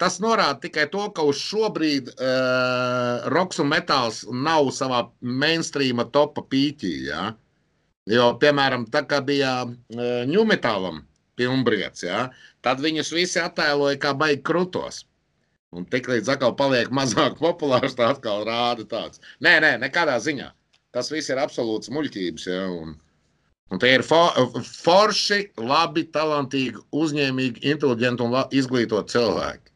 tas 0.00 0.18
norāda 0.24 0.56
tikai 0.62 0.86
to, 0.92 1.06
ka 1.12 1.24
uz 1.28 1.40
šo 1.44 1.68
brīdi 1.74 2.12
uh, 2.14 3.26
roks 3.34 3.60
un 3.60 3.68
metāls 3.68 4.22
nav 4.32 4.70
savā 4.72 5.02
mainstreama 5.20 6.06
topa 6.14 6.44
pīķī. 6.48 6.94
Ja? 7.10 7.26
Jo, 8.08 8.30
piemēram, 8.40 8.86
tā 8.92 9.04
kā 9.08 9.20
bija 9.24 9.58
ņūmetālam 10.30 11.02
uh, 11.02 11.04
pilnbriets, 11.36 12.04
ja? 12.06 12.28
tad 12.64 12.82
viņus 12.84 13.12
visi 13.14 13.40
attēloja 13.42 14.00
kā 14.00 14.14
baigi 14.16 14.42
krūtos. 14.46 15.04
Un 15.74 15.86
tik 15.90 16.08
līdz 16.10 16.30
atkal 16.36 16.54
paliek 16.58 16.92
mazāk 16.98 17.38
populārs, 17.40 17.96
tā 17.98 18.12
atkal 18.14 18.44
rāda 18.48 18.86
tāds. 18.88 19.22
Nē, 19.44 19.58
nē, 19.64 19.76
nekādā 19.82 20.16
ziņā. 20.22 20.52
Tas 20.94 21.10
viss 21.10 21.32
ir 21.32 21.40
absolūts 21.42 21.90
muļķības. 21.90 22.46
Ja? 22.50 22.66
Un, 22.70 22.94
Un 23.72 23.80
tie 23.80 23.94
ir 23.96 24.04
for, 24.06 24.34
forši, 24.84 25.40
labi, 25.58 26.04
talantīgi, 26.14 26.82
uzņēmīgi, 26.94 27.64
inteliģenti 27.72 28.26
un 28.26 28.36
izglītoti 28.54 29.16
cilvēki. 29.16 29.72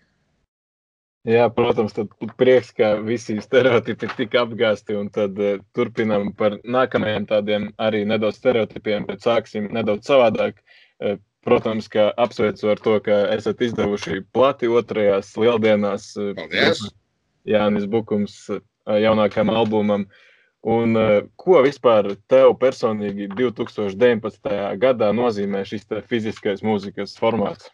Jā, 1.28 1.48
protams, 1.52 1.92
tad 1.96 2.12
prieks, 2.40 2.70
ka 2.76 2.94
visi 3.04 3.34
stereotipi 3.42 4.08
tika 4.16 4.44
apgāzti, 4.46 4.94
un 4.96 5.10
tad 5.12 5.40
uh, 5.42 5.58
turpinām 5.76 6.30
par 6.38 6.56
nākamajiem 6.64 7.26
tādiem 7.28 7.66
arī 7.84 8.04
nedaudz 8.08 8.38
stereotipiem, 8.38 9.08
bet 9.08 9.26
sāksim 9.26 9.66
nedaudz 9.74 10.08
savādāk. 10.08 10.62
Uh, 11.02 11.18
protams, 11.44 11.88
ka 11.90 12.08
apsveicu 12.20 12.70
ar 12.72 12.80
to, 12.84 12.94
ka 13.04 13.18
esat 13.34 13.60
izdevuši 13.66 14.22
plati 14.36 14.70
otrajās 14.70 15.34
lieldienās. 15.40 16.12
Uh, 16.16 16.32
Paldies! 16.38 16.86
Jānis 17.48 17.88
Bukums 17.90 18.38
uh, 18.54 18.62
jaunākajam 18.88 19.52
albumam. 19.52 20.06
Uh, 20.06 20.27
Un, 20.68 20.96
uh, 20.98 21.22
ko 21.40 21.62
vispār 21.64 22.10
tev 22.28 22.52
personīgi 22.60 23.30
2019. 23.32 24.54
gadā 24.82 25.10
nozīmē 25.16 25.62
šis 25.68 25.86
fiziskais 26.10 26.64
mūzikas 26.66 27.14
formāts? 27.16 27.70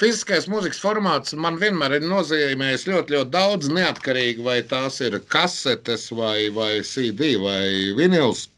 Fiziskais 0.00 0.48
mūzikas 0.50 0.80
formāts 0.82 1.36
man 1.38 1.54
vienmēr 1.60 2.00
ir 2.00 2.06
nozīmējis 2.10 2.88
ļoti, 2.88 3.14
ļoti 3.14 3.30
daudz, 3.30 3.68
neatkarīgi 3.70 4.42
vai 4.42 4.56
tās 4.66 4.98
ir 5.06 5.20
kasetes, 5.30 6.08
vai, 6.10 6.48
vai 6.56 6.72
CD, 6.82 7.36
vai 7.38 7.94
vinils. 7.94 8.48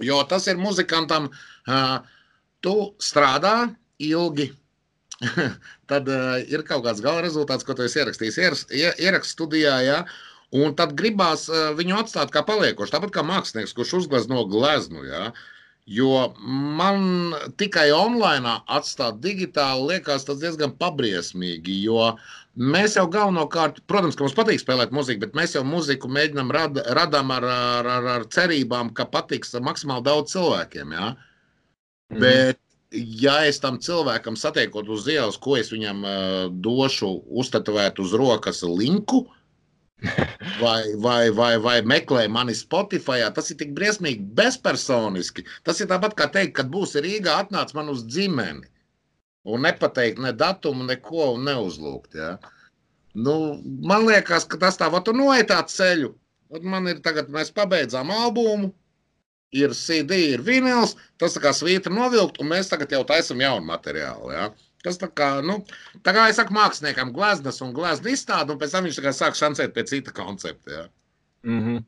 Jo 0.00 0.22
tas 0.28 0.48
ir 0.48 0.56
muzikantam, 0.60 1.28
uh, 1.68 1.98
tu 2.64 2.74
strādā 3.04 3.68
ilgi, 4.00 4.48
tad 5.92 6.08
uh, 6.08 6.38
ir 6.48 6.64
kaut 6.64 6.86
kāds 6.88 7.04
gala 7.04 7.20
rezultāts, 7.26 7.68
ko 7.68 7.76
tu 7.76 7.84
esi 7.84 8.00
ierakstījis 8.00 8.40
ierakstu 8.72 9.36
studijā. 9.36 9.76
Ja? 9.84 10.00
Un 10.56 10.76
tad 10.78 10.94
gribās 10.98 11.46
uh, 11.50 11.72
viņu 11.76 12.00
atstāt 12.00 12.32
kā 12.34 12.44
paliekošu, 12.46 12.94
tāpat 12.94 13.12
kā 13.14 13.26
mākslinieks, 13.26 13.74
kurš 13.76 14.00
uzglezno 14.02 14.44
gleznu. 14.50 15.04
Ja? 15.08 15.30
Jo 15.86 16.32
man 16.42 17.34
tikai 17.60 17.92
online 17.94 18.56
atstāt 18.66 19.20
digitāli 19.22 19.92
liekas 19.92 20.26
tas 20.26 20.40
diezgan 20.42 20.72
pabriesmīgi. 20.80 21.76
Jo 21.86 22.16
mēs 22.58 22.96
jau 22.98 23.04
galvenokārt, 23.12 23.78
protams, 23.86 24.18
ka 24.18 24.26
mums 24.26 24.34
patīk 24.34 24.62
spēlēt 24.62 24.94
muziku, 24.96 25.22
bet 25.22 25.38
mēs 25.38 25.54
jau 25.54 25.62
muziku 25.66 26.10
mēģinām 26.10 26.50
rad, 26.56 26.80
radām 26.98 27.30
ar, 27.36 27.46
ar, 27.46 27.90
ar, 27.98 28.10
ar 28.16 28.26
cerībām, 28.34 28.90
ka 28.98 29.06
patiks 29.12 29.54
maksimāli 29.62 30.08
daudz 30.08 30.34
cilvēkiem. 30.34 30.94
Ja? 30.96 31.12
Mm. 32.10 32.20
Bet, 32.24 32.60
ja 33.22 33.38
es 33.46 33.62
tam 33.62 33.78
cilvēkam 33.82 34.38
satiekot 34.38 34.90
uz 34.90 35.06
ielas, 35.10 35.38
ko 35.38 35.54
es 35.60 35.70
viņam 35.70 36.02
uh, 36.02 36.18
došu, 36.50 37.12
uztatovēt 37.30 38.02
uz 38.02 38.14
rokas 38.18 38.64
linku, 38.66 39.28
vai, 40.60 40.94
vai, 40.96 41.30
vai, 41.30 41.58
vai 41.58 41.76
meklē 41.82 42.26
mani 42.28 42.54
Spotify. 42.54 43.24
Tas 43.34 43.50
ir 43.50 43.58
tik 43.60 43.72
briesmīgi 43.76 44.24
bezpersoniski. 44.38 45.46
Tas 45.64 45.80
ir 45.80 45.90
tāpat 45.92 46.16
kā 46.18 46.28
teikt, 46.32 46.56
kad 46.58 46.70
būs 46.72 46.96
Rīgā, 47.00 47.38
atnāc 47.44 47.72
man 47.76 47.90
uz 47.92 48.04
ģimeni. 48.12 48.68
Un 49.46 49.62
nepateikt 49.62 50.18
ne 50.22 50.32
datumu, 50.34 50.84
neko 50.88 51.32
un 51.36 51.46
neuzlūgt. 51.46 52.16
Ja? 52.18 52.34
Nu, 53.14 53.56
man 53.64 54.06
liekas, 54.08 54.44
ka 54.44 54.58
tas 54.60 54.78
tā, 54.80 54.90
tu 55.04 55.14
noiet 55.16 55.48
tā 55.52 55.60
ceļu. 55.70 56.12
Man 56.62 56.90
ir 56.90 57.00
tagad, 57.02 57.30
mēs 57.32 57.50
pabeidzām 57.54 58.10
albumu, 58.14 58.70
ir 59.54 59.72
CD, 59.74 60.18
ir 60.34 60.42
vinils, 60.46 60.94
tas 61.18 61.34
tā 61.34 61.42
kā 61.42 61.52
svītra 61.54 61.92
novilkt, 61.94 62.38
un 62.42 62.50
mēs 62.52 62.70
tagad 62.70 62.92
jau 62.92 63.02
taisam 63.06 63.40
jaunu 63.42 63.66
materiālu. 63.66 64.30
Ja? 64.34 64.50
Tas 64.86 65.00
tā 65.02 65.08
kā, 65.10 65.32
nu, 65.42 65.58
tā 66.06 66.14
kā 66.14 66.28
es 66.30 66.38
saku 66.38 66.54
māksliniekam, 66.54 67.10
gleznas 67.16 67.58
un 67.64 67.72
glezna 67.74 68.12
izstāde, 68.12 68.54
un 68.54 68.60
pēc 68.60 68.76
tam 68.76 68.86
viņš 68.86 69.02
sāk 69.18 69.34
šancēt 69.34 69.74
pie 69.74 69.82
cita 69.90 70.14
koncepta. 70.14 70.70
Ja. 70.70 70.84
Mm 71.42 71.60
-hmm. 71.62 71.84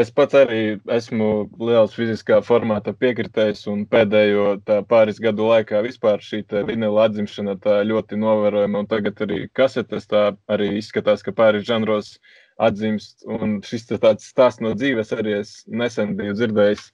Es 0.00 0.08
pats 0.08 0.32
arī 0.32 0.80
esmu 0.88 1.26
liels 1.60 1.92
fiziskā 1.92 2.38
formāta 2.40 2.94
piekritējs, 2.96 3.66
un 3.68 3.82
pēdējo 3.84 4.46
pāris 4.88 5.20
gadu 5.20 5.50
laikā 5.50 5.82
vispār 5.84 6.24
šī 6.24 6.40
vinila 6.64 7.04
atzimšana 7.04 7.58
ļoti 7.90 8.16
novērojama. 8.16 8.78
Un 8.78 8.88
tagad 8.88 9.20
arī 9.20 9.48
kasetes 9.52 10.08
tā 10.08 10.30
arī 10.48 10.78
izskatās, 10.78 11.20
ka 11.22 11.32
pāris 11.32 11.68
žanros 11.68 12.18
atzimst. 12.56 13.20
Un 13.28 13.60
šis 13.60 13.84
tāds 13.92 14.32
stāsts 14.32 14.64
no 14.64 14.72
dzīves 14.72 15.12
arī 15.12 15.40
es 15.42 15.64
nesen 15.68 16.16
biju 16.16 16.38
dzirdējis, 16.40 16.92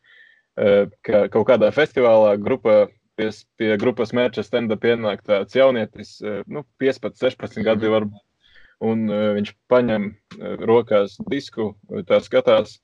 eh, 0.58 0.86
ka 1.02 1.28
kaut 1.28 1.46
kādā 1.46 1.70
festivālā 1.70 2.34
grupa 2.42 2.88
pie, 3.18 3.28
pie 3.58 3.74
grupas 3.80 4.14
mērķa 4.16 4.44
stenda 4.46 4.78
pienāk 4.80 5.24
tāds 5.26 5.56
jaunietis, 5.58 6.18
eh, 6.22 6.40
nu, 6.46 6.64
15, 6.82 7.18
16 7.18 7.66
gadi 7.66 7.92
varbūt. 7.92 8.24
Un 8.78 9.08
uh, 9.10 9.32
viņš 9.34 9.48
paņem 9.66 10.04
uh, 10.06 10.52
rokās 10.62 11.16
disku, 11.26 11.72
tā 12.06 12.20
skatās 12.22 12.76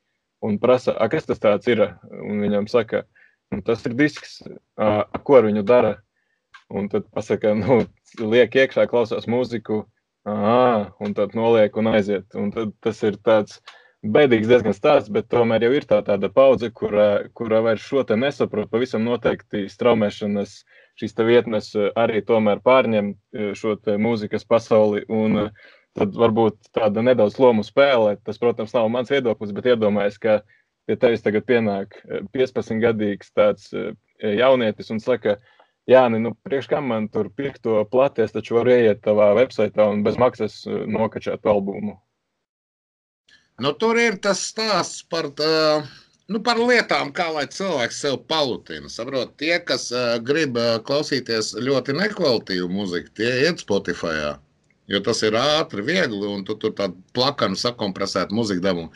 un 0.42 0.57
prasa, 0.59 0.97
kas 1.11 1.29
tas 1.29 1.38
tāds 1.38 1.70
ir. 1.70 1.85
Un 2.18 2.42
viņam 2.42 2.66
saka, 2.66 3.05
nu, 3.55 3.61
tas 3.62 3.85
ir 3.87 3.94
disks, 3.94 4.40
uh, 4.42 5.05
ko 5.23 5.38
ar 5.38 5.47
viņu 5.47 5.62
dara. 5.62 5.92
Un 6.75 6.88
tad 6.90 7.07
pasaka, 7.14 7.55
nu, 7.55 7.85
liek 8.18 8.59
iekšā, 8.59 8.88
klausās 8.90 9.31
mūziku, 9.31 9.85
uh, 10.27 10.90
un 10.99 11.14
tad 11.14 11.38
noliek 11.38 11.79
un 11.79 11.92
aiziet. 11.92 12.27
Un 12.35 12.51
tad 12.57 12.75
tas 12.83 13.05
ir 13.07 13.20
tāds 13.23 13.62
Bēdīgs 14.04 14.50
diezgan 14.50 14.74
stāsts, 14.76 15.08
bet 15.08 15.30
tomēr 15.32 15.62
jau 15.64 15.70
ir 15.78 15.84
tā 15.88 16.02
tāda 16.04 16.28
paudze, 16.28 16.68
kurā, 16.76 17.24
kurā 17.32 17.62
vairs 17.64 17.86
šo 17.88 18.02
te 18.04 18.18
nesaprot. 18.20 18.68
Pavisam 18.68 19.00
noteikti 19.06 19.62
straumēšanas 19.72 20.58
šīs 21.00 21.16
vietnes 21.24 21.70
eh, 21.78 21.88
arī 21.96 22.20
tomēr 22.20 22.60
pārņem 22.60 23.14
eh, 23.14 23.54
šo 23.56 23.78
mūzikas 24.04 24.44
pasauli. 24.44 25.06
Un, 25.08 25.46
eh, 25.46 25.72
tad 25.96 26.12
varbūt 26.20 26.68
tāda 26.76 27.00
nedaudz 27.06 27.38
lomu 27.40 27.64
spēlē. 27.64 28.18
Tas, 28.26 28.36
protams, 28.42 28.76
nav 28.76 28.90
mans 28.92 29.08
viedoklis, 29.08 29.56
bet 29.56 29.72
iedomājieties, 29.72 30.20
ka 30.20 30.40
pie 30.84 31.00
tevis 31.00 31.24
tagad 31.24 31.48
pienāk 31.48 31.96
15 32.36 32.82
gadīgs 32.84 33.32
tāds 33.32 33.70
jaunietis 34.20 34.92
un 34.92 35.00
saka, 35.00 35.38
Jā, 35.84 36.06
nu, 36.08 36.30
priekš 36.48 36.70
kam 36.70 36.86
man 36.88 37.10
tur 37.12 37.26
pirkt 37.28 37.60
to 37.66 37.82
plati, 37.92 38.22
es 38.24 38.32
taču 38.32 38.54
varu 38.56 38.72
ieiet 38.72 39.02
tavā 39.04 39.26
websaitā 39.36 39.84
un 39.92 40.00
bez 40.00 40.16
maksas 40.16 40.62
nokačāt 40.64 41.44
albumu. 41.44 41.98
Nu, 43.62 43.70
tur 43.78 43.98
ir 44.02 44.16
tas 44.18 44.40
stāsts 44.48 45.04
par, 45.06 45.28
uh, 45.38 45.84
nu, 46.26 46.40
par 46.42 46.58
lietām, 46.58 47.12
kā 47.14 47.28
lai 47.30 47.44
cilvēks 47.46 48.00
sev 48.02 48.16
palutina. 48.30 48.90
Saprot, 48.90 49.36
tie, 49.38 49.52
kas 49.62 49.92
uh, 49.94 50.16
grib 50.18 50.58
uh, 50.58 50.80
klausīties 50.88 51.52
ļoti 51.62 51.94
nekvalitīvu 51.94 52.66
muziku, 52.72 53.12
tie 53.20 53.30
iet 53.44 53.62
Spotify. 53.62 54.32
Jo 54.90 55.00
tas 55.00 55.22
ir 55.24 55.36
ātri, 55.38 55.84
viegli, 55.86 56.26
un 56.28 56.42
tu 56.44 56.58
tur 56.60 56.74
tādu 56.76 56.98
plakanu 57.16 57.56
sakompresētu 57.56 58.34
muziku 58.36 58.66
dabū. 58.66 58.88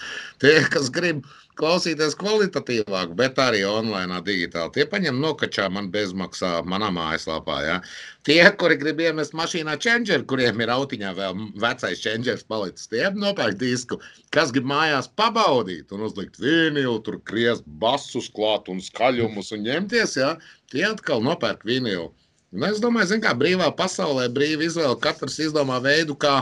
Tie, 0.43 0.59
kas 0.75 0.91
grib 0.93 1.23
klausīties 1.59 2.15
kvalitatīvāk, 2.19 3.15
bet 3.19 3.39
arī 3.43 3.65
online, 3.67 4.21
digitāli. 4.27 4.73
Tie 4.77 4.85
paņem 4.91 5.19
nokačā 5.23 5.67
man 5.75 5.91
bezmaksā 5.95 6.53
manā 6.69 6.91
mājaslapā. 6.95 7.57
Ja? 7.67 7.79
Tie, 8.27 8.39
kuri 8.61 8.79
grib 8.81 9.03
iemest 9.03 9.35
mašīnā 9.39 9.75
čenģeri, 9.83 10.27
kuriem 10.31 10.63
ir 10.63 10.73
autiņā 10.75 11.15
vēl 11.19 11.43
vecais 11.63 12.05
čenģers 12.05 12.47
palicis, 12.51 12.91
tie 12.93 13.09
nopērk 13.15 13.59
disku. 13.61 13.99
Kas 14.35 14.55
grib 14.55 14.69
mājās 14.71 15.11
pabaudīt 15.19 15.95
un 15.97 16.07
uzlikt 16.09 16.39
vīnilu, 16.43 17.01
tur 17.07 17.19
kriest 17.29 17.67
basus 17.83 18.31
klāt 18.35 18.71
un 18.73 18.81
skaļumus 18.85 19.53
un 19.57 19.67
ņemties, 19.67 20.17
ja? 20.23 20.37
tie 20.73 20.87
atkal 20.91 21.25
nopērk 21.27 21.67
vīnilu. 21.67 22.13
Un 22.55 22.65
es 22.71 22.79
domāju, 22.81 23.11
zin, 23.11 23.25
kā 23.25 23.35
brīvā 23.37 23.69
pasaulē, 23.77 24.31
brīva 24.33 24.65
izvēle, 24.65 24.97
katrs 25.05 25.37
izdomā 25.43 25.83
veidu, 25.85 26.17
kā, 26.17 26.39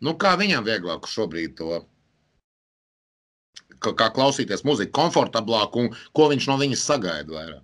nu, 0.00 0.16
kā 0.16 0.32
viņam 0.40 0.64
vieglāk 0.64 1.10
šobrīd 1.10 1.58
to 1.58 1.82
kā 3.94 4.10
klausīties 4.16 4.64
muziku 4.66 4.96
komfortablāk 4.98 5.78
un 5.78 5.92
ko 6.16 6.30
viņš 6.32 6.50
no 6.50 6.58
viņas 6.62 6.84
sagaida 6.90 7.38
vairāk. 7.38 7.62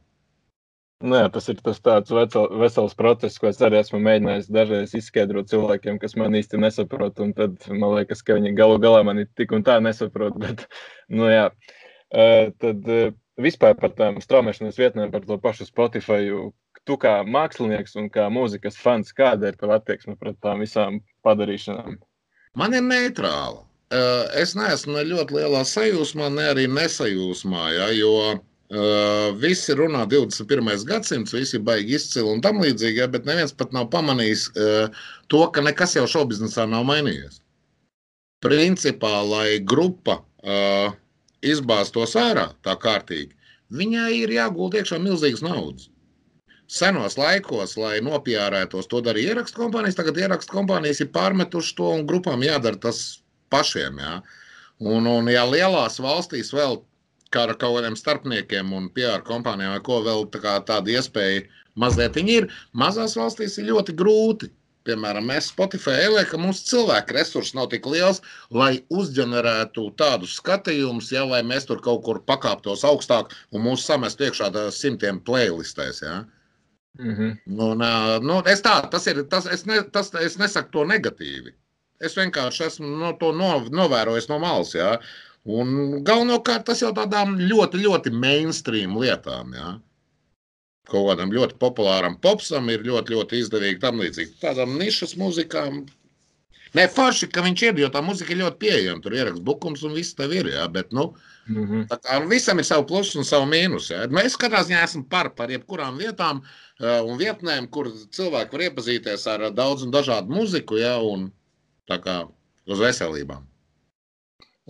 Nē, 1.03 1.25
nu 1.27 1.31
tas 1.35 1.49
ir 1.51 1.59
tas 1.67 1.81
tāds 1.83 2.13
vecel, 2.15 2.45
vesels 2.61 2.93
process, 2.95 3.41
ko 3.43 3.49
es 3.49 3.59
arī 3.67 3.81
esmu 3.81 3.99
mēģinājis 4.05 4.51
dažreiz 4.55 4.93
izskaidrot 4.95 5.49
cilvēkiem, 5.51 5.99
kas 5.99 6.15
man 6.15 6.37
īsti 6.39 6.61
nesaprot. 6.63 7.19
Un 7.25 7.33
tad 7.35 7.57
man 7.73 7.97
liekas, 7.97 8.23
ka 8.23 8.37
viņi 8.39 8.53
galu 8.55 8.77
galā 8.83 9.01
mani 9.09 9.27
tik 9.41 9.51
un 9.57 9.67
tā 9.67 9.81
nesaprot. 9.83 10.39
Bet, 10.39 10.63
nu, 11.17 11.27
jā. 11.27 11.49
Tad 12.13 12.87
vispār 13.43 13.75
par 13.81 13.97
tām 13.99 14.21
straumēšanas 14.23 14.79
vietnēm, 14.79 15.11
par 15.11 15.27
to 15.27 15.41
pašu 15.43 15.67
Spotify. 15.67 16.31
Tu 16.87 16.99
kā 17.03 17.17
mākslinieks 17.27 17.99
un 17.99 18.07
kā 18.11 18.29
mūzikas 18.31 18.79
fans, 18.79 19.11
kāda 19.15 19.51
ir 19.51 19.59
tava 19.59 19.81
attieksme 19.81 20.15
pret 20.19 20.39
tām 20.43 20.63
visām 20.63 21.03
padarīšanām? 21.27 21.99
Man 22.59 22.79
ir 22.79 22.87
neitrāla. 22.87 23.65
Eh, 23.93 24.27
es 24.41 24.55
neesmu 24.57 24.95
ne 24.95 25.03
ļoti 25.05 25.37
lielā 25.37 25.61
sajūsmā, 25.69 26.31
ne 26.33 26.47
arī 26.55 26.65
nesajūsmā. 26.71 27.65
Ja, 27.75 27.91
jo 27.93 28.13
uh, 28.33 29.27
visi 29.37 29.77
runā 29.77 30.07
21. 30.09 30.87
gadsimts, 30.89 31.35
visi 31.37 31.61
baigi 31.61 31.99
izcili 31.99 32.31
un 32.33 32.41
tam 32.41 32.63
līdzīgi, 32.65 33.03
ja, 33.03 33.09
bet 33.13 33.29
neviens 33.29 33.53
pat 33.53 33.75
nav 33.77 33.91
pamanījis 33.93 34.47
uh, 34.55 35.05
to, 35.29 35.43
ka 35.53 35.61
nekas 35.67 35.99
jau 35.99 36.07
šobiznesā 36.09 36.65
nav 36.73 36.87
mainījies. 36.89 37.43
Principā, 38.41 39.13
lai 39.29 39.61
grupa 39.61 40.23
uh, 40.23 40.97
izbāztos 41.45 42.17
ārā 42.17 42.49
tā 42.65 42.79
kārtīgi, 42.81 43.37
viņai 43.77 44.11
ir 44.23 44.33
jāgulda 44.39 44.81
iekšā 44.81 45.03
milzīgas 45.05 45.45
naudas. 45.45 45.91
Senos 46.73 47.19
laikos, 47.21 47.77
lai 47.77 47.99
nopjārētos, 48.01 48.89
to 48.89 49.03
darīja 49.05 49.35
ierakstu 49.35 49.67
kompānijas. 49.67 49.99
Tagad 50.01 50.17
ierakstu 50.17 50.57
kompānijas 50.57 51.05
ir 51.05 51.13
pārmetušas 51.13 51.77
to 51.77 51.93
un 51.99 52.07
grupām 52.09 52.41
jādara 52.47 52.81
tas 52.81 53.03
pašiem. 53.53 54.01
Ja? 54.03 54.17
Un, 54.83 55.07
un 55.07 55.29
ja 55.31 55.45
lielās 55.47 56.01
valstīs 56.03 56.51
vēl 56.57 56.81
kā 57.33 57.47
ar 57.47 57.55
kaut 57.57 57.79
kādiem 57.79 57.97
starpniekiem 57.97 58.73
un 58.77 58.89
PR 58.97 59.23
kompānijām, 59.27 59.79
ko 59.87 60.01
vēl 60.05 60.27
tā 60.35 60.59
tāda 60.69 60.97
iespēja 60.97 61.47
mazliet 61.79 62.19
ir, 62.21 62.51
mazās 62.73 63.17
valstīs 63.17 63.59
ir 63.59 63.71
ļoti 63.73 63.97
grūti. 63.97 64.51
Piemēram, 64.83 65.29
mēs 65.31 65.53
Spotify 65.53 65.93
ieliekam, 66.09 66.43
ka 66.43 66.47
mūsu 66.49 66.65
cilvēku 66.73 67.15
resursi 67.15 67.55
nav 67.55 67.69
tik 67.71 67.85
liels, 67.87 68.19
lai 68.51 68.81
uzģenerētu 68.91 69.85
tādus 70.01 70.35
skatījumus, 70.41 71.13
ja, 71.15 71.23
lai 71.23 71.39
mēs 71.47 71.69
tur 71.69 71.79
kaut 71.85 72.03
kur 72.03 72.19
pakāptos 72.27 72.83
augstāk 72.89 73.31
un 73.55 73.63
mūsu 73.63 73.87
samestu 73.87 74.27
iekšā 74.27 74.51
simtiem 74.75 75.21
playlistēs. 75.23 76.03
Ja. 76.03 76.25
Mm 76.99 77.15
-hmm. 77.15 77.63
un, 77.69 77.87
nu, 78.27 78.43
es 78.47 78.61
tā, 78.61 78.75
tas 78.91 79.07
ir, 79.07 79.23
tas, 79.31 79.47
es, 79.47 79.65
ne, 79.67 79.83
tas, 79.83 80.11
es 80.15 80.39
nesaku 80.39 80.71
to 80.73 80.85
negatīvi. 80.85 81.55
Es 82.03 82.17
vienkārši 82.19 82.67
esmu 82.67 82.91
no 82.99 83.13
to 83.21 83.31
novērojis 83.37 84.29
no 84.31 84.41
malas. 84.43 84.75
Ja? 84.75 84.97
Un 85.45 86.03
galvenokārt 86.07 86.67
tas 86.69 86.83
jau 86.83 86.93
tādām 86.95 87.37
ļoti, 87.41 87.83
ļoti 87.87 88.13
mainstream 88.15 88.99
lietām. 88.99 89.55
Ja? 89.59 89.73
Kaut 90.91 91.09
kādam 91.13 91.33
ļoti 91.35 91.59
populāram 91.63 92.19
popsam 92.23 92.71
ir 92.75 92.85
ļoti, 92.87 93.15
ļoti 93.15 93.43
izdevīgi 93.43 93.83
tam 93.83 94.03
līdzīgi. 94.03 94.39
Tādām 94.43 94.75
nišas 94.81 95.15
muzikām. 95.21 95.85
Nē, 96.73 96.87
forši, 96.89 97.29
ka 97.29 97.43
viņš 97.45 97.63
ir, 97.67 97.81
jo 97.83 97.89
tā 97.93 98.01
muzika 98.05 98.33
ir 98.33 98.41
ļoti 98.41 98.59
pieejama. 98.63 99.03
Tur 99.05 99.15
ir 99.15 99.21
ieraksts 99.21 99.45
bukums 99.45 99.83
un 99.85 99.95
viss 99.99 100.17
tev 100.17 100.33
ir. 100.35 100.49
Ja? 100.55 100.65
Bet, 100.73 100.91
nu, 100.97 101.11
mm 101.47 101.67
-hmm. 101.67 101.85
tā 101.91 101.99
kā 102.01 102.19
visam 102.29 102.59
ir 102.59 102.65
savu 102.65 102.87
plusu 102.89 103.19
un 103.19 103.29
savu 103.29 103.47
mīnusu. 103.51 103.93
Ja? 103.93 104.07
Mēs 104.09 104.39
katrā 104.41 104.63
ziņā 104.65 104.83
esam 104.85 105.05
par, 105.05 105.35
par 105.37 105.51
jebkurām 105.51 105.99
vietām 106.01 106.41
uh, 106.41 107.03
un 107.05 107.19
vietnēm, 107.19 107.69
kur 107.71 107.93
cilvēki 108.11 108.53
var 108.53 108.65
iepazīties 108.69 109.27
ar 109.27 109.51
daudz 109.53 109.83
un 109.83 109.93
dažādu 109.93 110.33
muziku. 110.33 110.77
Ja? 110.81 110.97
Un, 110.99 111.31
Tā 111.91 111.99
kā 112.03 112.19
uz 112.71 112.83
veselībām. 112.83 113.47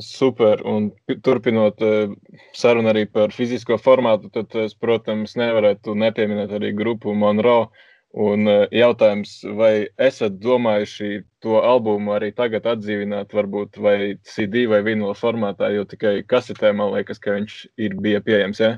Super. 0.01 0.62
Un 0.64 0.90
turpinot 1.25 1.83
eh, 1.85 2.12
sarunu 2.57 2.92
arī 2.92 3.05
par 3.12 3.33
fizisko 3.37 3.77
formātu, 3.77 4.31
tad 4.33 4.55
es, 4.62 4.72
protams, 4.75 5.37
nevarētu 5.37 5.94
nepieminēt 6.01 6.55
arī 6.57 6.72
grupu 6.77 7.12
Monroe. 7.14 7.68
Un 8.12 8.48
eh, 8.48 8.64
jautājums, 8.77 9.38
vai 9.57 9.88
esat 10.01 10.38
domājuši 10.40 11.22
to 11.44 11.61
albumu 11.61 12.16
arī 12.16 12.33
tagad 12.37 12.66
atdzīvināt, 12.72 13.33
varbūt 13.37 13.77
vai 13.85 13.96
CD 14.29 14.66
vai 14.68 14.83
vinila 14.85 15.14
formātā, 15.16 15.70
jo 15.77 15.85
tikai 15.88 16.18
kasetē 16.29 16.72
man 16.77 16.92
liekas, 16.96 17.20
ka 17.20 17.37
viņš 17.37 17.59
ir 17.85 17.96
bija 18.01 18.20
pieejams. 18.25 18.61
Ja? 18.64 18.72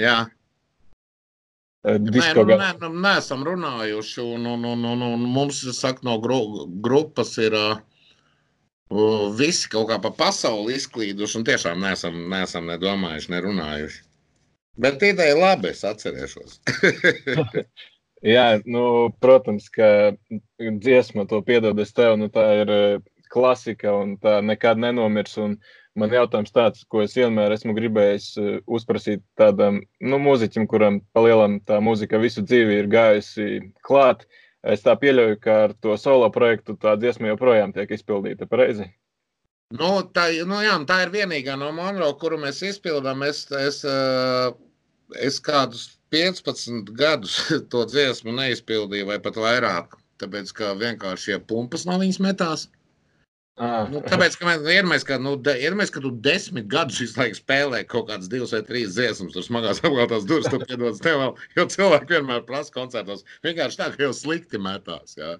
Jā, 0.00 0.16
Nē, 1.84 1.98
nu, 2.32 2.44
nē, 2.48 2.68
nu, 2.80 2.88
neesam 3.04 3.42
runājuši. 3.44 4.22
Un, 4.24 4.46
un, 4.54 4.62
un, 4.70 4.84
un, 4.88 5.02
un 5.04 5.26
mums 5.28 5.60
saka, 5.76 6.00
no 6.06 6.16
gru, 6.22 6.38
grupas 6.84 7.34
ir 7.42 7.56
uh, 7.58 7.74
visi 9.36 9.68
kaut 9.72 9.90
kā 9.90 9.98
pa 10.00 10.12
pasauli 10.16 10.78
izklīduši. 10.78 11.42
Tiešām 11.44 11.84
neesam, 11.84 12.16
neesam 12.32 12.70
nedomājuši, 12.72 13.32
nerunājuši. 13.36 14.00
Bet 14.80 15.04
ideja 15.06 15.36
labi, 15.36 15.74
es 15.74 15.84
atcerēšos. 15.86 16.56
Jā, 18.34 18.46
nu, 18.64 19.12
protams, 19.20 19.68
ka 19.68 20.16
dziesma 20.58 21.28
to 21.28 21.42
piedod 21.44 21.78
es 21.84 21.92
tev. 21.92 22.16
Nu, 22.16 22.30
tā 22.32 22.48
ir 22.62 22.72
klasika 23.28 23.92
un 23.92 24.16
tā 24.22 24.38
nekad 24.40 24.80
nenomirs. 24.80 25.36
Un, 25.42 25.58
uh, 25.60 25.83
Man 25.94 26.10
jautājums 26.10 26.50
tāds, 26.50 26.82
ko 26.90 27.04
es 27.04 27.12
vienmēr 27.14 27.52
esmu 27.54 27.74
gribējis 27.76 28.24
uh, 28.40 28.56
uzprasīt 28.66 29.22
tādam 29.38 29.78
nu, 30.02 30.18
mūziķim, 30.18 30.66
kuram 30.70 30.98
palielam 31.14 31.60
tā 31.68 31.78
mūzika 31.84 32.18
visu 32.18 32.42
dzīvi 32.42 32.80
ir 32.80 32.90
gājusi 32.90 33.46
klāt. 33.86 34.26
Es 34.66 34.82
tā 34.82 34.96
pieļauju, 34.98 35.38
ka 35.44 35.56
ar 35.68 35.74
to 35.84 35.94
solo 36.00 36.26
projektu 36.34 36.74
tā 36.80 36.96
dziesma 36.98 37.30
joprojām 37.30 37.74
tiek 37.76 37.90
izpildīta 37.94 38.48
pareizi. 38.50 38.88
Nu, 39.74 39.90
tā, 40.14 40.28
nu 40.48 40.60
jā, 40.64 40.74
tā 40.88 41.00
ir 41.04 41.12
vienīgā 41.14 41.54
no 41.60 41.70
Monroe, 41.74 42.14
kuru 42.20 42.40
mēs 42.42 42.62
izpildām. 42.66 43.22
Es, 43.28 43.44
es, 43.58 43.80
uh, 43.86 44.50
es 45.20 45.38
kādus 45.42 45.92
15 46.14 46.90
gadus 46.98 47.38
to 47.72 47.84
dziesmu 47.90 48.34
neizpildīju, 48.34 49.12
vai 49.12 49.20
pat 49.22 49.38
vairāk. 49.40 49.98
Tāpēc, 50.22 50.50
ka 50.54 50.74
vienkārši 50.78 51.40
pumpas 51.48 51.86
no 51.88 51.98
viņas 52.02 52.20
metās. 52.22 52.68
Ah. 53.54 53.84
Nu, 53.86 54.00
tāpēc, 54.02 54.34
ka 54.34 54.48
mēs 54.48 54.64
iedomājamies, 54.64 55.04
ka, 55.06 55.16
nu, 55.22 55.36
iedomājamies, 55.38 55.92
ka 55.94 56.00
tu 56.02 56.10
desmit 56.24 56.66
gadus 56.70 56.98
visu 56.98 57.20
laiku 57.20 57.38
spēlē 57.38 57.84
kaut 57.86 58.08
kādas 58.08 58.26
divas 58.32 58.50
vai 58.56 58.64
trīs 58.66 58.96
dziesmas, 58.96 59.30
tur 59.36 59.46
smagās 59.46 59.82
apgāztās 59.86 60.26
durvis, 60.26 60.50
tu 60.50 60.58
piedodas 60.64 61.02
tev 61.04 61.20
vēl, 61.20 61.36
jo 61.60 61.66
cilvēki 61.76 62.16
vienmēr 62.16 62.42
prasa 62.48 62.74
koncertos. 62.74 63.22
Vienkārši 63.46 63.78
tā, 63.78 63.88
ka 63.94 64.08
jau 64.08 64.10
slikti 64.16 64.58
metās. 64.58 65.14
Jā. 65.20 65.36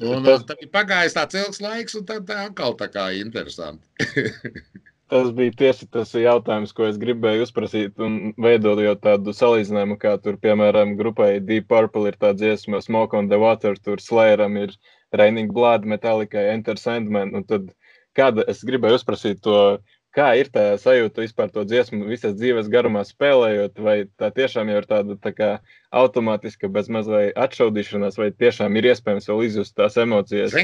Un 0.00 0.24
tas... 0.24 0.48
tad 0.48 0.64
ir 0.64 0.72
pagājis 0.72 1.16
tāds 1.16 1.36
ilgs 1.42 1.60
laiks, 1.60 1.98
un 2.00 2.08
tad 2.08 2.24
tā 2.28 2.40
atkal 2.48 2.76
tā 2.80 2.88
kā 2.92 3.10
interesanti. 3.20 3.84
Tas 5.06 5.28
bija 5.30 5.52
tieši 5.54 5.86
tas 5.94 6.10
jautājums, 6.18 6.72
ko 6.74 6.88
es 6.88 6.96
gribēju 6.98 7.44
uzprasīt, 7.44 7.92
un 8.02 8.32
veidojot 8.42 9.04
tādu 9.04 9.30
salīdzinājumu, 9.38 9.94
kā 10.02 10.16
tur, 10.18 10.34
piemēram, 10.42 10.96
grupai 10.98 11.36
Deep 11.38 11.68
Purple 11.70 12.10
ir 12.10 12.18
tā 12.18 12.32
dziesma 12.34 12.80
Smoke 12.82 13.14
on 13.14 13.30
the 13.30 13.38
Water, 13.38 13.78
tur 13.78 14.02
Slayeram 14.02 14.58
ir 14.58 14.74
uh, 14.74 14.95
Raining 15.20 15.52
Blood, 15.52 15.86
Metallica, 15.88 16.42
Enter 16.52 16.78
Sandman. 16.80 17.34
Un 17.36 17.46
tad, 17.48 17.70
kāda 18.16 18.44
es 18.50 18.62
gribēju 18.66 19.00
uzprasīt 19.00 19.42
to, 19.44 19.78
kā 20.16 20.30
ir 20.40 20.48
tā 20.52 20.64
sajūta 20.80 21.24
vispār 21.24 21.50
to 21.52 21.64
dziesmu 21.68 22.06
visas 22.08 22.36
dzīves 22.38 22.70
garumā 22.72 23.02
spēlējot, 23.06 23.80
vai 23.84 23.96
tā 24.20 24.30
tiešām 24.36 24.70
jau 24.72 24.80
ir 24.80 24.88
tāda 24.88 25.18
tā 25.20 25.32
kā 25.36 25.50
automātiska, 25.96 26.70
bez 26.72 26.88
mazliet 26.92 27.36
atšaudīšanās, 27.36 28.16
vai 28.20 28.30
tiešām 28.32 28.78
ir 28.80 28.92
iespējams 28.92 29.28
vēl 29.32 29.44
izjust 29.50 29.76
tās 29.76 29.98
emocijas. 30.00 30.56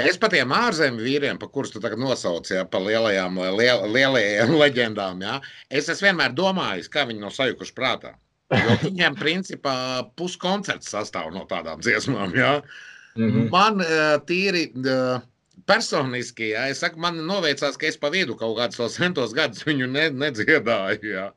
Es 0.00 0.16
par 0.20 0.30
tiem 0.32 0.52
ārzemju 0.54 1.02
vīriem, 1.02 1.38
pa 1.40 1.48
kurus 1.50 1.72
tu 1.74 1.80
tagad 1.82 2.00
nosauci, 2.00 2.54
ja, 2.54 2.64
par 2.68 2.84
lielajām, 2.84 3.40
liel, 3.58 3.82
lielajām 3.90 4.54
leģendām, 4.62 5.24
ja, 5.26 5.40
es 5.68 5.90
esmu 5.92 6.10
vienmēr 6.10 6.36
domājis, 6.36 6.88
kā 6.92 7.04
viņi 7.08 7.24
nav 7.24 7.34
sajukuši 7.36 7.74
prātā. 7.76 8.14
Jo 8.50 8.76
viņiem, 8.82 9.14
principā, 9.18 9.74
puskoncerts 10.18 10.90
sastāv 10.90 11.28
no 11.34 11.44
tādām 11.50 11.82
dziesmām. 11.84 12.32
Ja. 12.34 12.56
Mm 13.20 13.32
-hmm. 13.32 13.50
Man 13.52 13.80
uh, 13.84 14.16
tīri 14.26 14.64
uh, 14.80 15.20
personiski, 15.66 16.48
ja, 16.54 16.68
es 16.68 16.80
saku, 16.82 17.00
man 17.00 17.20
noveicās, 17.26 17.76
ka 17.78 17.86
es 17.86 17.98
pa 18.00 18.10
vidu 18.10 18.36
kaut 18.38 18.56
kādus 18.58 18.80
vēl 18.80 18.88
centos 18.94 19.34
gadus 19.36 19.66
viņu 19.66 19.86
ne, 19.86 20.08
nedziedāju. 20.10 21.12
Ja. 21.14 21.32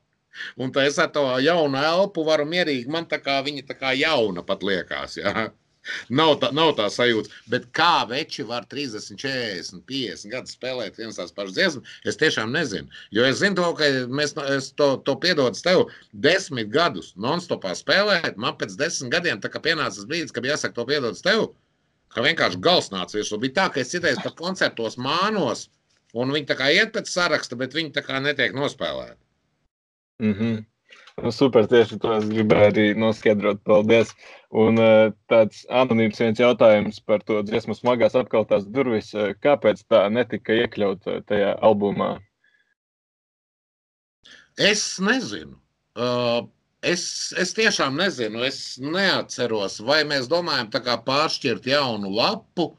Un 0.58 0.72
tā 0.74 0.88
es 0.90 0.98
ar 1.02 1.12
to 1.14 1.26
jaunu 1.46 1.78
elpu 1.78 2.24
varu 2.26 2.46
mierīgi, 2.50 2.90
man 2.90 3.06
tā 3.10 3.20
kā 3.22 3.42
viņa 3.46 3.68
tā 3.68 3.78
kā 3.78 3.94
jauna 3.98 4.46
pat 4.48 4.64
liekas. 4.64 5.18
Ja. 5.18 5.52
Nav 6.08 6.38
tā, 6.40 6.50
nav 6.56 6.70
tā 6.78 6.86
sajūta. 6.96 7.30
Bet 7.52 7.66
kā 7.76 8.06
veči 8.08 8.46
var 8.48 8.64
30, 8.72 9.18
40, 9.20 9.82
50 9.90 10.32
gadus 10.32 10.56
spēlēt 10.56 11.00
vienas 11.00 11.20
tās 11.20 11.36
pašas 11.36 11.58
dziesmas, 11.58 11.98
es 12.08 12.20
tiešām 12.22 12.54
nezinu. 12.56 12.88
Jo 13.12 13.26
es 13.28 13.42
zinu, 13.42 13.58
to, 13.60 13.68
ka 13.80 13.90
mēs 14.08 14.32
es 14.56 14.72
to, 14.80 14.94
to 15.04 15.18
piedodu 15.20 15.60
tev 15.66 15.84
desmit 16.26 16.72
gadus 16.72 17.12
non-stopā 17.20 17.76
spēlēt. 17.76 18.40
Man 18.40 18.56
pēc 18.62 18.78
desmit 18.80 19.12
gadiem 19.18 19.44
tā 19.44 19.52
kā 19.52 19.60
pienācis 19.64 20.08
brīdis, 20.08 20.32
kad 20.36 20.48
jāsaka 20.48 20.80
to 20.80 20.88
piedod 20.88 21.20
tev. 21.20 21.50
Ka 22.14 22.26
vienkārši 22.26 22.60
gals 22.62 22.92
nāca 22.94 23.18
virsū. 23.18 23.40
Bija 23.42 23.58
tā, 23.62 23.70
ka 23.74 23.82
es 23.82 23.94
citreiz 23.94 24.20
pat 24.22 24.36
koncertos 24.38 25.00
mānos, 25.02 25.68
un 26.14 26.34
viņi 26.36 26.50
tā 26.52 26.58
kā 26.60 26.70
iet 26.74 26.94
pēc 26.94 27.10
saraksta, 27.10 27.58
bet 27.58 27.74
viņi 27.74 27.96
tā 27.96 28.06
kā 28.06 28.22
netiek 28.22 28.54
nospēlēti. 28.54 29.20
Mm 30.22 30.34
-hmm. 30.34 30.62
Nu, 31.22 31.32
super, 31.32 31.68
tieši 31.70 32.00
to 32.02 32.16
es 32.18 32.26
gribēju 32.26 32.70
arī 32.72 32.86
noskaidrot. 32.98 33.60
Paldies. 33.70 34.14
Un 34.64 34.80
eh, 34.82 35.12
tāds 35.30 35.62
anonīms 35.70 36.22
viens 36.22 36.40
jautājums 36.42 37.00
par 37.06 37.22
to 37.28 37.42
dziesmu 37.46 37.76
smagās 37.78 38.18
apkaltās 38.18 38.66
durvis. 38.66 39.14
Eh, 39.14 39.36
kāpēc 39.46 39.84
tā 39.90 40.10
netika 40.10 40.58
iekļauta 40.64 41.20
tajā 41.30 41.54
albumā? 41.62 42.16
Es 44.58 45.00
nezinu. 45.02 45.58
Uh, 45.94 46.50
es, 46.84 47.04
es 47.40 47.54
tiešām 47.58 47.98
nezinu. 48.00 48.44
Es 48.48 48.78
neatceros, 48.82 49.80
vai 49.86 50.04
mēs 50.08 50.30
domājam 50.32 50.70
pāršķirt 51.08 51.68
jaunu 51.72 52.12
lapu. 52.14 52.74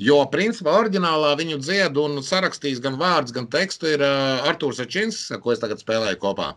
Jo, 0.00 0.22
principā, 0.32 0.72
oriģinālā 0.80 1.34
viņu 1.36 1.58
dzied 1.60 1.98
un 2.00 2.22
sarakstījis 2.24 2.80
gan 2.80 2.96
vārdus, 3.00 3.34
gan 3.36 3.50
tekstu 3.52 3.90
ir 3.90 4.00
uh, 4.00 4.40
Arthurs 4.48 4.80
Čins, 4.88 5.26
ko 5.42 5.52
es 5.52 5.60
tagad 5.60 5.82
spēlēju 5.82 6.16
kopā. 6.22 6.54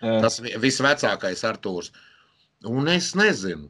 Jā. 0.00 0.20
Tas 0.24 0.40
visvecākais 0.40 1.44
Arthurs. 1.44 1.92
Un 2.64 2.88
es 2.88 3.10
nezinu. 3.18 3.68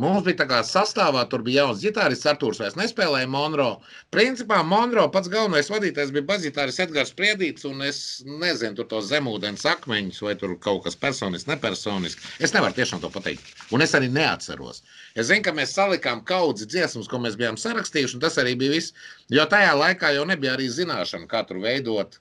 Mums 0.00 0.22
bija 0.24 0.38
tā 0.38 0.46
kā 0.48 0.58
sastāvā, 0.64 1.26
tur 1.28 1.42
bija 1.44 1.66
jauns 1.66 1.82
ģitārists, 1.82 2.24
Arthurs 2.30 2.60
vairs 2.62 2.76
nespēlēja 2.78 3.28
Monro. 3.28 3.66
Principā 4.14 4.62
Monro 4.64 5.02
pats 5.12 5.28
galvenais 5.28 5.68
vadītājs 5.68 6.12
bija 6.14 6.24
bazitāris 6.30 6.80
Edgars 6.80 7.12
Priedīts, 7.18 7.66
un 7.68 7.84
es 7.84 7.98
nezinu, 8.24 8.78
tur 8.78 8.88
tos 8.88 9.10
zemūdens 9.10 9.66
akmeņus, 9.68 10.22
vai 10.24 10.32
tur 10.40 10.54
kaut 10.64 10.86
kas 10.86 10.96
personisks, 11.02 11.50
nepersonisks. 11.50 12.32
Es 12.40 12.56
nevaru 12.56 12.78
tiešām 12.78 13.04
to 13.04 13.12
pateikt, 13.12 13.52
un 13.76 13.84
es 13.84 13.92
arī 13.98 14.08
neatceros. 14.14 14.80
Es 15.12 15.28
zinu, 15.28 15.44
ka 15.44 15.52
mēs 15.60 15.76
salikām 15.76 16.24
kaudzi 16.32 16.70
dziesmas, 16.70 17.10
ko 17.10 17.20
mēs 17.20 17.36
bijām 17.36 17.60
sarakstījuši, 17.60 18.16
un 18.16 18.24
tas 18.24 18.40
arī 18.40 18.56
bija 18.62 18.78
viss, 18.78 18.96
jo 19.28 19.44
tajā 19.52 19.76
laikā 19.84 20.14
jau 20.16 20.24
nebija 20.32 20.56
arī 20.56 20.72
zināšana, 20.80 21.28
kā 21.28 21.44
tur 21.44 21.60
veidot 21.60 22.16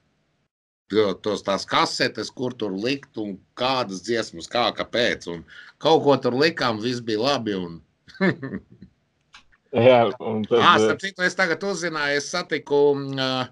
tos 1.23 1.43
tās 1.45 1.65
kasetes, 1.69 2.31
kur 2.31 2.53
tur 2.57 2.73
likt 2.73 3.17
un 3.21 3.37
kādas 3.59 4.03
dziesmas, 4.05 4.49
kā, 4.49 4.69
kāpēc. 4.75 5.27
Un 5.33 5.43
kaut 5.77 6.03
ko 6.05 6.17
tur 6.17 6.37
likām, 6.37 6.81
viss 6.81 7.03
bija 7.05 7.19
labi. 7.19 7.55
Un... 7.55 7.79
Jā, 9.89 10.09
un 10.19 10.45
tad... 10.49 10.59
À, 10.59 10.77
starp 10.81 11.03
citu, 11.03 11.25
es 11.25 11.37
tagad 11.37 11.63
uzzināju, 11.63 12.17
es 12.17 12.29
satiku 12.33 12.81
uh, 12.97 13.43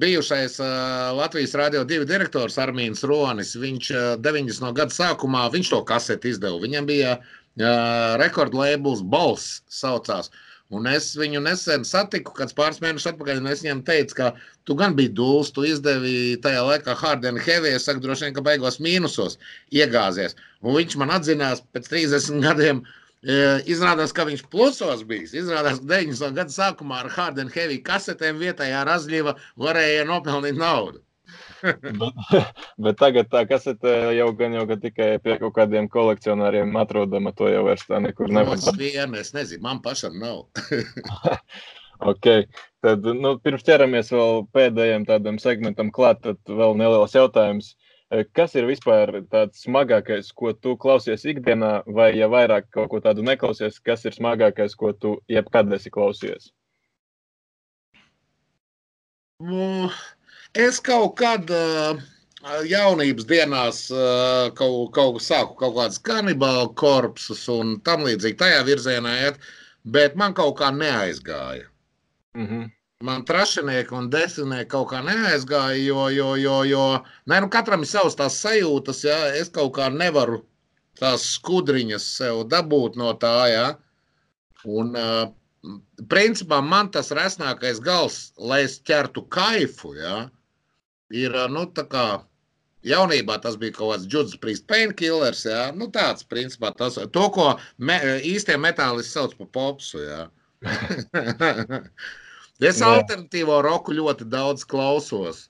bijušais 0.00 0.56
uh, 0.64 1.12
Latvijas 1.18 1.52
Rādio 1.60 1.84
2 1.84 2.06
direktors 2.08 2.56
Armīns 2.62 3.04
Ronis. 3.04 3.52
Viņš 3.60 3.90
uh, 3.92 4.06
90. 4.24 4.72
gada 4.78 4.96
sākumā, 4.96 5.44
viņš 5.52 5.74
to 5.74 5.82
kaseti 5.88 6.32
izdeva. 6.32 6.56
Viņam 6.62 6.88
bija 6.88 7.18
uh, 7.20 8.16
rekordlēbuls 8.22 9.04
Bols 9.04 9.60
saucās. 9.68 10.32
Uh, 10.32 10.48
Un 10.72 10.86
es 10.88 11.10
viņu 11.20 11.42
nesen 11.44 11.82
satiku, 11.84 12.32
kad 12.36 12.54
pāris 12.56 12.80
mēnešus 12.80 13.10
atpakaļ, 13.10 13.42
un 13.42 13.50
es 13.50 13.60
viņam 13.64 13.82
teicu, 13.84 14.16
ka 14.16 14.30
tu 14.68 14.76
gan 14.78 14.96
biji 14.96 15.12
dūls, 15.18 15.50
tu 15.52 15.66
izdevi 15.68 16.38
tajā 16.44 16.62
laikā 16.64 16.94
hard 16.96 17.28
and 17.28 17.42
heavy, 17.44 17.74
es 17.76 17.84
saku, 17.88 18.00
droši 18.04 18.28
vien, 18.28 18.34
ka 18.38 18.46
beigās 18.46 18.80
mīnusos 18.80 19.36
iegāzies. 19.76 20.38
Un 20.64 20.78
viņš 20.78 20.96
man 21.02 21.12
atzinās 21.18 21.60
pēc 21.76 21.92
30 21.92 22.40
gadiem, 22.46 22.82
e, 23.20 23.38
izrādās, 23.74 24.16
ka 24.16 24.24
viņš 24.30 24.46
plusos 24.54 25.04
bijis. 25.12 25.36
Izrādās, 25.44 25.82
ka 25.82 25.92
90 25.92 26.40
gadu 26.40 26.56
sākumā 26.56 27.04
ar 27.04 27.12
hard 27.18 27.44
and 27.44 27.52
heavy 27.52 27.82
kasetēm 27.84 28.40
vietējā 28.40 28.86
razļīva 28.88 29.36
varēja 29.60 30.08
nopelnīt 30.08 30.56
naudu 30.56 31.04
bet, 31.62 32.14
bet 32.86 32.98
tagad 33.00 33.28
tā 33.32 33.44
kasete 33.48 33.92
jau 34.16 34.28
gan 34.38 34.56
jau 34.56 34.64
tikai 34.72 35.10
pie 35.22 35.36
kaut 35.40 35.54
kādiem 35.58 35.88
kolekcionāriem 35.92 36.74
atrodama. 36.80 37.34
To 37.38 37.50
jau 37.50 37.66
vairs 37.68 37.84
tā 37.88 38.00
nekur 38.02 38.32
nevar. 38.32 38.60
Tas 38.60 38.78
vien, 38.78 39.14
es 39.18 39.32
nezinu, 39.36 39.62
man 39.66 39.82
pašam 39.84 40.18
nav. 40.22 40.44
ok, 42.12 42.28
tad 42.84 43.06
nu, 43.18 43.36
pirms 43.42 43.66
ķeramies 43.66 44.12
vēl 44.14 44.44
pēdējiem 44.56 45.06
tādam 45.08 45.40
segmentam 45.42 45.92
klāt, 45.94 46.22
tad 46.26 46.40
vēl 46.48 46.76
neliels 46.80 47.16
jautājums. 47.16 47.74
Kas 48.36 48.52
ir 48.60 48.66
vispār 48.68 49.22
tāds 49.32 49.62
smagākais, 49.64 50.26
ko 50.36 50.50
tu 50.52 50.74
klausies 50.76 51.22
ikdienā, 51.24 51.78
vai 51.96 52.10
ja 52.12 52.28
vairāk 52.28 52.66
kaut 52.74 52.90
ko 52.92 53.00
tādu 53.00 53.24
neklausies, 53.24 53.78
kas 53.80 54.04
ir 54.04 54.12
smagākais, 54.12 54.74
ko 54.76 54.92
tu 54.92 55.14
jebkad 55.32 55.72
esi 55.72 55.92
klausies? 55.94 56.50
Mm. 59.40 59.88
Es 60.52 60.82
kaut 60.84 61.14
kad 61.16 61.48
uh, 61.48 61.96
jaunības 62.68 63.24
dienās 63.24 63.86
uh, 63.94 64.50
kaut, 64.52 64.90
kaut, 64.92 65.22
sāku 65.24 65.56
kaut 65.56 65.78
kādas 65.78 66.00
kanibālu 66.04 66.74
korpusus 66.76 67.46
un 67.48 67.78
tam 67.86 68.04
līdzīgi 68.04 68.36
tajā 68.36 68.58
virzienā 68.66 69.14
iet, 69.22 69.38
bet 69.88 70.16
man 70.20 70.34
kaut 70.36 70.58
kā 70.58 70.68
neaizgāja. 70.76 71.70
Mm 72.36 72.46
-hmm. 72.46 72.70
Man 73.00 73.24
trašinieki 73.24 73.94
un 73.94 74.10
desmitnieki 74.10 74.68
kaut 74.70 74.90
kā 74.90 75.00
neaizgāja, 75.02 75.84
jo, 75.84 76.08
jo, 76.08 76.34
jo, 76.36 76.62
jo 76.64 77.04
ne, 77.26 77.40
nu 77.40 77.48
katram 77.48 77.80
ir 77.80 77.88
savas 77.88 78.14
tās 78.14 78.36
sajūtas, 78.44 79.04
ja 79.04 79.34
es 79.34 79.48
kaut 79.48 79.72
kā 79.76 79.88
nevaru 79.90 80.44
tās 81.00 81.24
skudriņas 81.34 82.16
sev 82.16 82.44
dabūt 82.44 82.96
no 82.96 83.12
tā, 83.14 83.48
ja. 83.48 83.74
Un, 84.64 84.96
uh, 84.96 85.32
principā 86.08 86.60
man 86.60 86.90
tas 86.90 87.10
resnākais 87.10 87.80
gals, 87.80 88.32
lai 88.36 88.62
es 88.62 88.78
ķertu 88.80 89.28
kaifu, 89.28 89.94
ja, 89.94 90.30
ir 91.12 91.36
nu, 91.52 91.66
tā 91.76 91.84
kā 91.90 92.06
jaunībā 92.86 93.38
tas 93.42 93.56
bija 93.60 93.76
kaut 93.76 93.94
kāds 93.94 94.08
Judas 94.10 94.38
Priest 94.42 94.66
painkillers. 94.70 95.44
Ja? 95.48 95.70
Nu, 95.76 95.88
tāds, 95.94 96.26
principā, 96.28 96.72
tas, 96.76 96.98
to, 96.98 97.28
ko 97.34 97.52
me, 97.78 97.98
īstie 98.26 98.58
metālisti 98.60 99.14
sauc 99.14 99.36
par 99.38 99.50
popsu. 99.58 100.02
Ja? 100.02 100.26
es 102.62 102.82
Jā. 102.82 102.90
alternatīvo 102.90 103.62
roku 103.64 103.94
ļoti 103.96 104.28
daudz 104.30 104.66
klausos. 104.68 105.48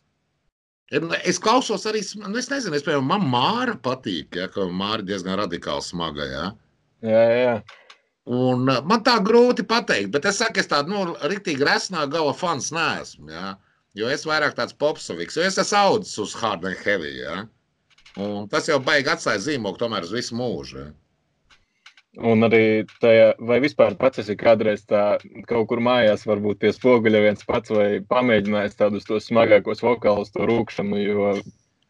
Es 1.25 1.38
klausos 1.40 1.87
arī, 1.88 2.03
nu, 2.20 2.35
es 2.37 2.51
nezinu, 2.53 2.77
es, 2.77 2.85
piemēram, 2.85 3.07
man 3.09 3.22
māra 3.33 3.79
patīk, 3.81 4.37
ja, 4.37 4.51
ka 4.53 4.66
māra 4.68 5.01
diezgan 5.01 5.38
radikāli 5.40 5.85
smaga. 5.87 6.27
Ja? 6.29 6.51
Jā, 7.07 7.22
jā. 7.38 7.55
Un 8.33 8.68
man 8.68 9.01
tā 9.03 9.16
grūti 9.25 9.64
pateikt, 9.66 10.12
bet 10.14 10.29
es 10.29 10.37
saku, 10.38 10.61
es 10.61 10.68
tādu, 10.70 10.92
nu, 10.92 11.14
riktīgi 11.33 11.64
resnā 11.66 12.05
gala 12.12 12.35
fans 12.37 12.68
neesmu. 12.77 13.33
Ja? 13.33 13.55
Jo 13.98 14.09
es 14.09 14.24
vairāk 14.24 14.55
tāds 14.57 14.72
popsovīgs, 14.81 15.37
jo 15.37 15.44
es 15.44 15.59
esmu 15.61 15.78
audzis 15.78 16.16
uz 16.22 16.35
hard 16.40 16.64
and 16.64 16.78
heavy. 16.81 17.12
Ja? 17.18 17.42
Un 18.20 18.48
tas 18.52 18.68
jau 18.68 18.78
baigi 18.81 19.12
atstāja 19.12 19.42
zīmogu 19.44 19.81
tomēr 19.83 20.07
uz 20.07 20.14
visu 20.16 20.37
mūžu. 20.38 20.85
Ja? 20.87 20.90
Un 22.28 22.44
arī 22.44 22.85
tajā, 23.00 23.33
vai 23.48 23.59
vispār 23.64 23.96
pats 24.00 24.20
esi 24.20 24.37
kādreiz 24.37 24.85
tā 24.88 25.16
kaut 25.48 25.68
kur 25.70 25.81
mājās, 25.81 26.26
varbūt 26.28 26.61
tie 26.61 26.72
spoguļi 26.76 27.22
viens 27.24 27.44
pats, 27.48 27.72
vai 27.72 28.02
pamēģinājis 28.09 28.76
tādus 28.81 29.09
tos 29.09 29.28
smagākos 29.31 29.81
vokālus, 29.85 30.33
to 30.33 30.48
rūkšanu, 30.48 31.02
jo 31.02 31.35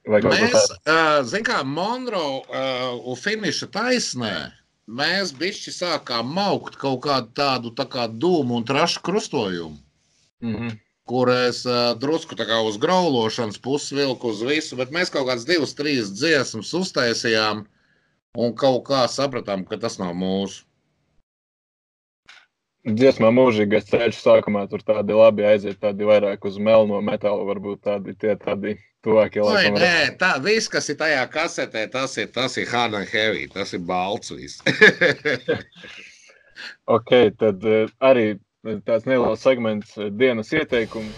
Mēs, 0.03 0.65
uh, 0.91 1.21
zinām, 1.23 1.45
kā 1.47 1.57
Monroe 1.63 2.41
uh, 2.43 2.97
un 3.07 3.15
Finiša 3.15 3.69
taisnē, 3.71 4.33
mēs 4.91 5.31
bišķi 5.39 5.75
sākām 5.77 6.33
maukt 6.35 6.75
kaut 6.81 7.05
kādu 7.05 7.31
tādu 7.39 7.71
tā 7.79 7.87
kā 7.87 8.09
dūmu 8.11 8.57
un 8.59 8.67
trašu 8.67 9.05
krustojumu. 9.07 9.79
Mm 10.43 10.57
-hmm 10.57 10.81
kur 11.13 11.29
es 11.29 11.67
uh, 11.69 11.93
drusku 12.01 12.39
uz 12.65 12.77
graulošanas 12.81 13.59
pusi 13.61 13.97
vilku 13.99 14.31
uz 14.33 14.41
visu, 14.41 14.77
bet 14.81 14.95
mēs 14.97 15.11
kaut 15.13 15.27
kādas 15.29 15.45
divas, 15.45 15.75
trīs 15.77 16.09
dziesmas 16.09 16.73
uztaisījām 16.73 17.67
un 18.41 18.55
kaut 18.57 18.87
kā 18.87 19.03
sapratām, 19.13 19.67
ka 19.69 19.77
tas 19.77 19.99
nav 20.01 20.15
mūsu. 20.17 20.65
Dziesmā 22.83 23.29
mūžīgais 23.31 23.91
ceļš 23.91 24.23
sākumā 24.25 24.65
tur 24.71 24.81
tādi 24.83 25.13
labi 25.13 25.45
aiziet, 25.47 25.77
tādi 25.85 26.09
vairāk 26.09 26.49
uz 26.49 26.57
melno 26.57 27.03
metālu, 27.05 27.45
varbūt 27.51 27.83
tādi 27.85 28.15
tie 28.17 28.33
tādi 28.41 28.73
tuvākie 29.05 29.45
laikam. 29.45 29.77
Nē, 29.85 30.17
tā, 30.19 30.33
viss, 30.43 30.71
kas 30.73 30.89
ir 30.89 30.97
tajā 31.03 31.27
kasetē, 31.35 31.85
tas 31.93 32.17
ir, 32.17 32.33
tas 32.33 32.57
ir 32.57 32.73
hard 32.73 32.97
and 33.03 33.13
heavy, 33.13 33.45
tas 33.53 33.77
ir 33.77 33.85
balts 33.85 34.33
viss. 34.33 34.65
ok, 36.97 37.15
tad 37.37 37.69
arī 38.01 38.27
tāds 38.63 39.07
neliels 39.07 39.43
segments 39.43 39.97
eh, 39.99 40.11
dienas 40.11 40.53
ieteikumu. 40.55 41.11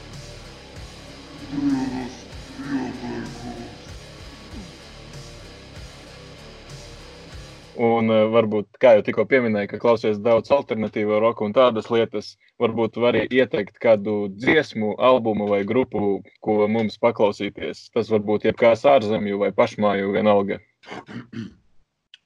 Un 7.74 8.06
uh, 8.06 8.28
varbūt, 8.30 8.68
kā 8.78 8.92
jau 8.94 9.02
tikko 9.02 9.24
pieminēju, 9.26 9.68
ka 9.72 9.80
klausies 9.82 10.20
daudz 10.22 10.52
alternatīvo 10.54 11.18
roku 11.22 11.44
un 11.44 11.54
tādas 11.56 11.90
lietas, 11.90 12.36
varbūt 12.62 13.00
vari 13.02 13.24
ieteikt 13.26 13.80
kādu 13.82 14.28
dziesmu, 14.30 14.94
albumu 15.02 15.48
vai 15.50 15.64
grupu, 15.66 16.20
ko 16.40 16.68
mums 16.70 17.00
paklausīties. 17.02 17.88
Tas 17.96 18.12
var 18.14 18.22
būt 18.22 18.46
jebkāds 18.46 18.86
ārzemju 18.94 19.42
vai 19.42 19.50
pašmāju 19.58 20.14
vienalga. 20.14 20.60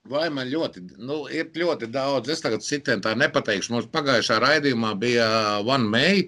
Vai 0.09 0.29
man 0.33 0.49
ļoti, 0.49 0.83
nu, 1.05 1.23
ir 1.33 1.51
ļoti 1.57 1.89
daudz. 1.93 2.31
Es 2.33 2.43
tagad 2.45 2.65
citiem 2.65 3.03
tā 3.05 3.15
nepateikšu. 3.19 3.75
Mums 3.75 3.89
pagājušā 3.93 4.39
raidījumā 4.45 4.95
bija 5.01 5.27
One 5.61 5.89
May, 5.93 6.23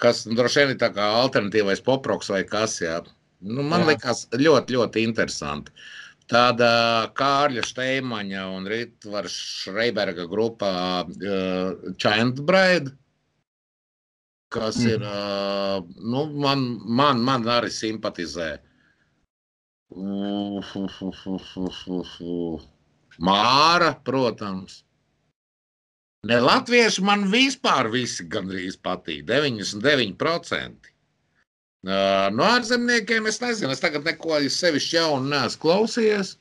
kas 0.00 0.24
nu, 0.28 0.36
droši 0.36 0.64
vien 0.64 0.74
ir 0.74 0.80
tā 0.80 0.90
kā 0.92 1.06
alternatīvais 1.22 1.80
poproks 1.86 2.32
vai 2.32 2.42
kas. 2.48 2.80
Jā. 2.84 3.00
Nu, 3.40 3.62
man 3.62 3.84
jā. 3.84 3.92
liekas 3.92 4.26
ļoti, 4.36 4.76
ļoti 4.76 5.06
interesanti. 5.08 5.72
Tāda 6.26 6.68
Kārļa 7.16 7.62
Steimaņa 7.64 8.44
un 8.56 8.66
Ritvara 8.66 9.30
Šreiberga 9.30 10.26
grupā 10.26 10.70
uh, 11.06 11.92
Giant 12.02 12.40
Bride, 12.48 12.90
kas 14.52 14.80
mm. 14.82 14.88
ir, 14.90 15.04
uh, 15.06 15.84
nu, 16.02 16.24
man, 16.42 16.66
man, 16.82 17.22
man 17.22 17.46
arī 17.56 17.70
simpatizē. 17.70 18.56
Māra, 23.26 23.90
protams. 24.04 24.84
Ne 26.26 26.40
latvieši 26.42 27.02
man 27.06 27.28
vispār 27.30 27.86
visi 27.92 28.24
gandrīz 28.26 28.74
patīk. 28.82 29.22
99%. 29.28 30.90
Uh, 31.86 32.26
no 32.34 32.42
ārzemniekiem 32.48 33.28
es 33.30 33.38
nezinu, 33.38 33.70
es 33.70 33.84
tagad 33.84 34.02
neko 34.08 34.40
sevišķi 34.50 34.96
jaunu 34.96 35.30
neesmu 35.30 35.62
klausījies. 35.62 36.32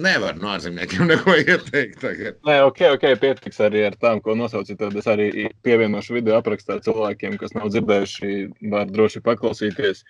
Nevar 0.00 0.40
no 0.40 0.48
ārzemniekiem 0.54 1.04
neko 1.12 1.30
ieteikt. 1.36 2.00
Tagad. 2.00 2.34
Nē, 2.48 2.54
ok, 2.70 2.80
ok, 2.96 3.04
pietiks 3.20 3.60
arī 3.60 3.84
ar 3.90 3.96
tām, 4.00 4.24
ko 4.24 4.32
nosaucāt. 4.40 4.80
Tad 4.80 4.96
es 4.96 5.06
arī 5.10 5.50
pievienošu 5.66 6.16
video 6.16 6.34
aprakstā 6.40 6.80
cilvēkiem, 6.86 7.36
kas 7.42 7.52
nav 7.58 7.66
dzirdējuši, 7.74 8.28
var 8.72 8.84
droši 8.88 9.20
paklausīties. 9.26 9.96
Uh, 10.00 10.08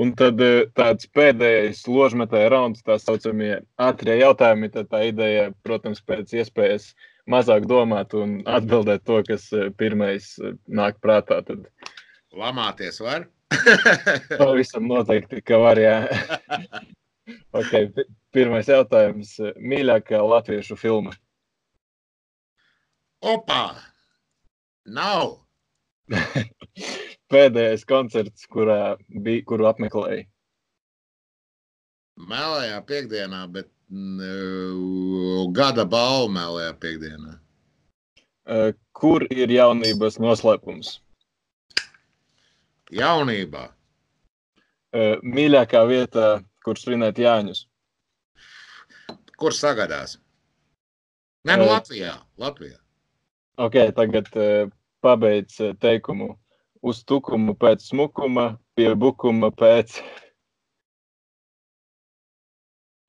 Un 0.00 0.12
tad 0.16 0.40
eh, 0.40 0.62
tāds 0.78 1.08
pēdējais 1.16 1.82
ložmetēja 1.90 2.50
rauns, 2.54 2.84
tā 2.86 2.96
saucamie 3.00 3.58
ātrie 3.80 4.16
jautājumi, 4.20 4.70
tad 4.72 4.88
tā 4.92 5.02
ideja, 5.10 5.50
protams, 5.66 6.00
pēc 6.06 6.32
iespējas 6.40 6.92
mazāk 7.30 7.66
domāt 7.68 8.14
un 8.16 8.38
atbildēt 8.48 9.04
to, 9.08 9.18
kas 9.26 9.48
eh, 9.56 9.68
pirmais 9.76 10.32
eh, 10.40 10.54
nāk 10.80 11.00
prātā. 11.04 11.42
Tad... 11.46 11.66
Lamāties 12.32 13.02
var? 13.04 13.26
Pavisam 14.40 14.88
noteikti, 14.88 15.42
ka 15.44 15.58
var, 15.60 15.80
jā. 15.82 15.98
okay, 17.60 17.90
pirmais 18.32 18.70
jautājums. 18.70 19.36
Mīļākā 19.58 20.22
latviešu 20.22 20.78
filma? 20.80 21.12
Opa! 23.20 23.62
Nav! 24.88 25.42
pēdējais 27.30 27.86
koncerts, 27.88 28.46
kurā 28.50 28.96
bija, 29.08 29.44
kuru 29.48 29.68
apmeklēji? 29.70 30.26
Mēlējā 32.30 32.80
piekdienā, 32.88 33.44
bet 33.54 33.68
uh, 33.70 35.46
gada 35.56 35.86
balvu 35.88 36.32
mēlējā 36.36 36.74
piekdienā. 36.82 37.36
Uh, 38.50 38.72
kur 38.96 39.24
ir 39.30 39.52
jaunības 39.52 40.18
noslēpums? 40.20 40.98
Jaunībā. 42.90 43.68
Uh, 44.90 45.16
mīļākā 45.22 45.84
vieta, 45.88 46.28
kur 46.66 46.78
svinēt 46.80 47.20
Jāņus? 47.22 47.64
Kur 49.40 49.54
sagadās? 49.56 50.18
Nē, 51.48 51.56
nu 51.56 51.70
Latvijā. 51.70 52.18
Latvijā. 52.36 52.76
Ok, 53.60 53.76
tagad 53.96 54.28
pabeidz 55.04 55.56
teikumu 55.80 56.34
uz 56.82 57.04
tukuma 57.04 57.54
pēc 57.58 57.84
smukuma, 57.90 58.54
pie 58.76 58.94
bukuma 58.96 59.50
pēc 59.52 60.00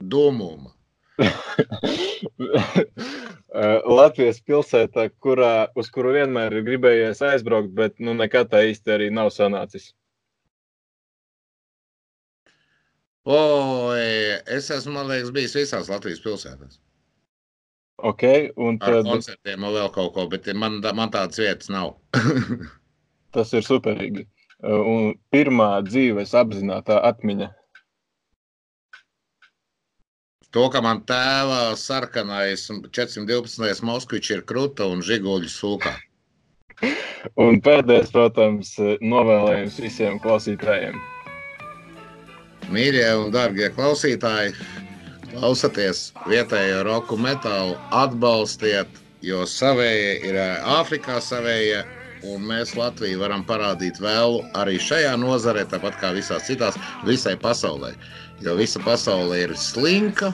domuma. 0.02 0.74
Latvijas 3.98 4.40
pilsētā, 4.48 5.10
kurā, 5.22 5.68
uz 5.78 5.90
kuru 5.94 6.14
vienmēr 6.16 6.56
ir 6.58 6.64
gribējies 6.68 7.22
aizbraukt, 7.32 7.74
bet 7.78 8.00
nu, 8.00 8.16
nekad 8.18 8.50
tā 8.52 8.64
īsti 8.72 8.96
arī 8.96 9.10
nav 9.14 9.30
sanācis. 9.36 9.92
O, 13.22 13.38
es 13.94 14.72
esmu, 14.74 14.96
man 14.96 15.12
liekas, 15.12 15.34
bijis 15.36 15.58
visās 15.60 15.92
Latvijas 15.92 16.24
pilsētās. 16.24 16.80
Ok, 18.02 18.24
un 18.58 18.80
tad... 18.82 19.04
Ar 19.04 19.06
koncertiem 19.06 19.62
vēl 19.62 19.92
kaut 19.94 20.16
ko, 20.16 20.26
bet 20.32 20.50
man, 20.58 20.80
man 20.82 21.12
tādas 21.14 21.38
vietas 21.38 21.70
nav. 21.70 22.00
Tas 23.32 23.54
ir 23.56 23.64
superīgi. 23.66 24.28
Un 24.62 25.16
pirmā 25.34 25.70
dzīves 25.88 26.36
apzināta 26.38 27.00
atmiņa. 27.08 27.50
To, 30.52 30.66
ka 30.68 30.82
man 30.84 31.00
tēva 31.08 31.78
sarkanais 31.80 32.66
412. 32.68 33.86
Moskvičs 33.88 34.34
ir 34.36 34.42
kruta 34.44 34.90
un 34.92 35.00
žiguļu 35.08 35.48
sūkā. 35.48 35.94
Un 37.40 37.62
pēdējais, 37.64 38.12
protams, 38.12 38.74
novēlējums 39.00 39.80
visiem 39.80 40.20
klausītājiem. 40.20 40.98
Mīļie 42.72 43.08
un 43.22 43.32
darbie 43.32 43.70
klausītāji, 43.76 44.52
klausieties 45.32 46.04
vietējo 46.28 46.84
roku 46.88 47.18
metālu, 47.20 47.78
atbalstiet, 47.96 48.92
jo 49.24 49.46
savējie 49.48 50.14
ir 50.28 50.40
Āfrikā 50.76 51.22
savējie 51.24 51.86
un 52.28 52.46
mēs 52.46 52.76
Latviju 52.78 53.22
varam 53.22 53.44
parādīt 53.48 54.00
vēl 54.02 54.40
arī 54.60 54.78
šajā 54.82 55.16
nozarē, 55.22 55.66
tāpat 55.72 55.98
kā 56.02 56.12
visās 56.16 56.48
citās, 56.50 56.78
visai 57.08 57.36
pasaulē. 57.40 57.94
Jo 58.42 58.56
visa 58.58 58.82
pasaule 58.84 59.44
ir 59.44 59.56
slinka, 59.58 60.32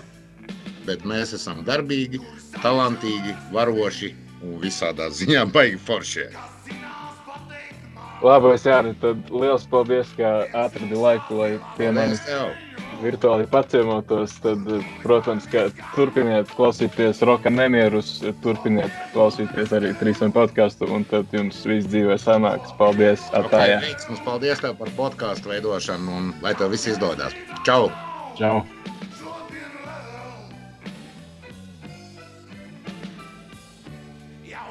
bet 0.88 1.04
mēs 1.08 1.34
esam 1.36 1.64
darbīgi, 1.68 2.22
talantīgi, 2.62 3.36
varoši 3.56 4.14
un 4.44 4.60
visādā 4.64 5.10
ziņā 5.12 5.48
baigi 5.56 5.82
foršie. 5.88 6.30
Labi, 8.26 8.56
Jāni, 8.58 8.96
tad 8.98 9.28
liels 9.30 9.68
paldies, 9.70 10.10
ka 10.18 10.48
atradi 10.58 10.98
laiku, 10.98 11.38
lai 11.38 11.52
pie 11.78 11.92
manis 11.94 12.24
virtuāli 13.02 13.48
paciemotos, 13.52 14.36
tad, 14.44 14.66
protams, 15.04 15.48
ka 15.52 15.68
turpiniet 15.96 16.52
klausīties 16.58 17.22
roka 17.28 17.52
nemierus, 17.54 18.18
turpiniet 18.44 18.94
klausīties 19.14 19.74
arī 19.78 19.94
trīsam 20.00 20.34
podkāstu, 20.36 20.90
un 20.94 21.06
tad 21.12 21.34
jums 21.36 21.62
viss 21.68 21.90
dzīvē 21.92 22.18
sanāks. 22.22 22.74
Paldies, 22.80 23.30
Atājā. 23.38 23.80
Okay, 23.80 23.92
veiksmus, 23.92 24.24
paldies 24.26 24.64
tev 24.64 24.78
par 24.82 24.94
podkāstu 25.00 25.54
veidošanu, 25.54 26.20
un 26.20 26.30
lai 26.46 26.56
tev 26.58 26.74
viss 26.74 26.90
izdodas. 26.90 27.38
Čau! 27.68 27.92
Čau! 28.38 28.62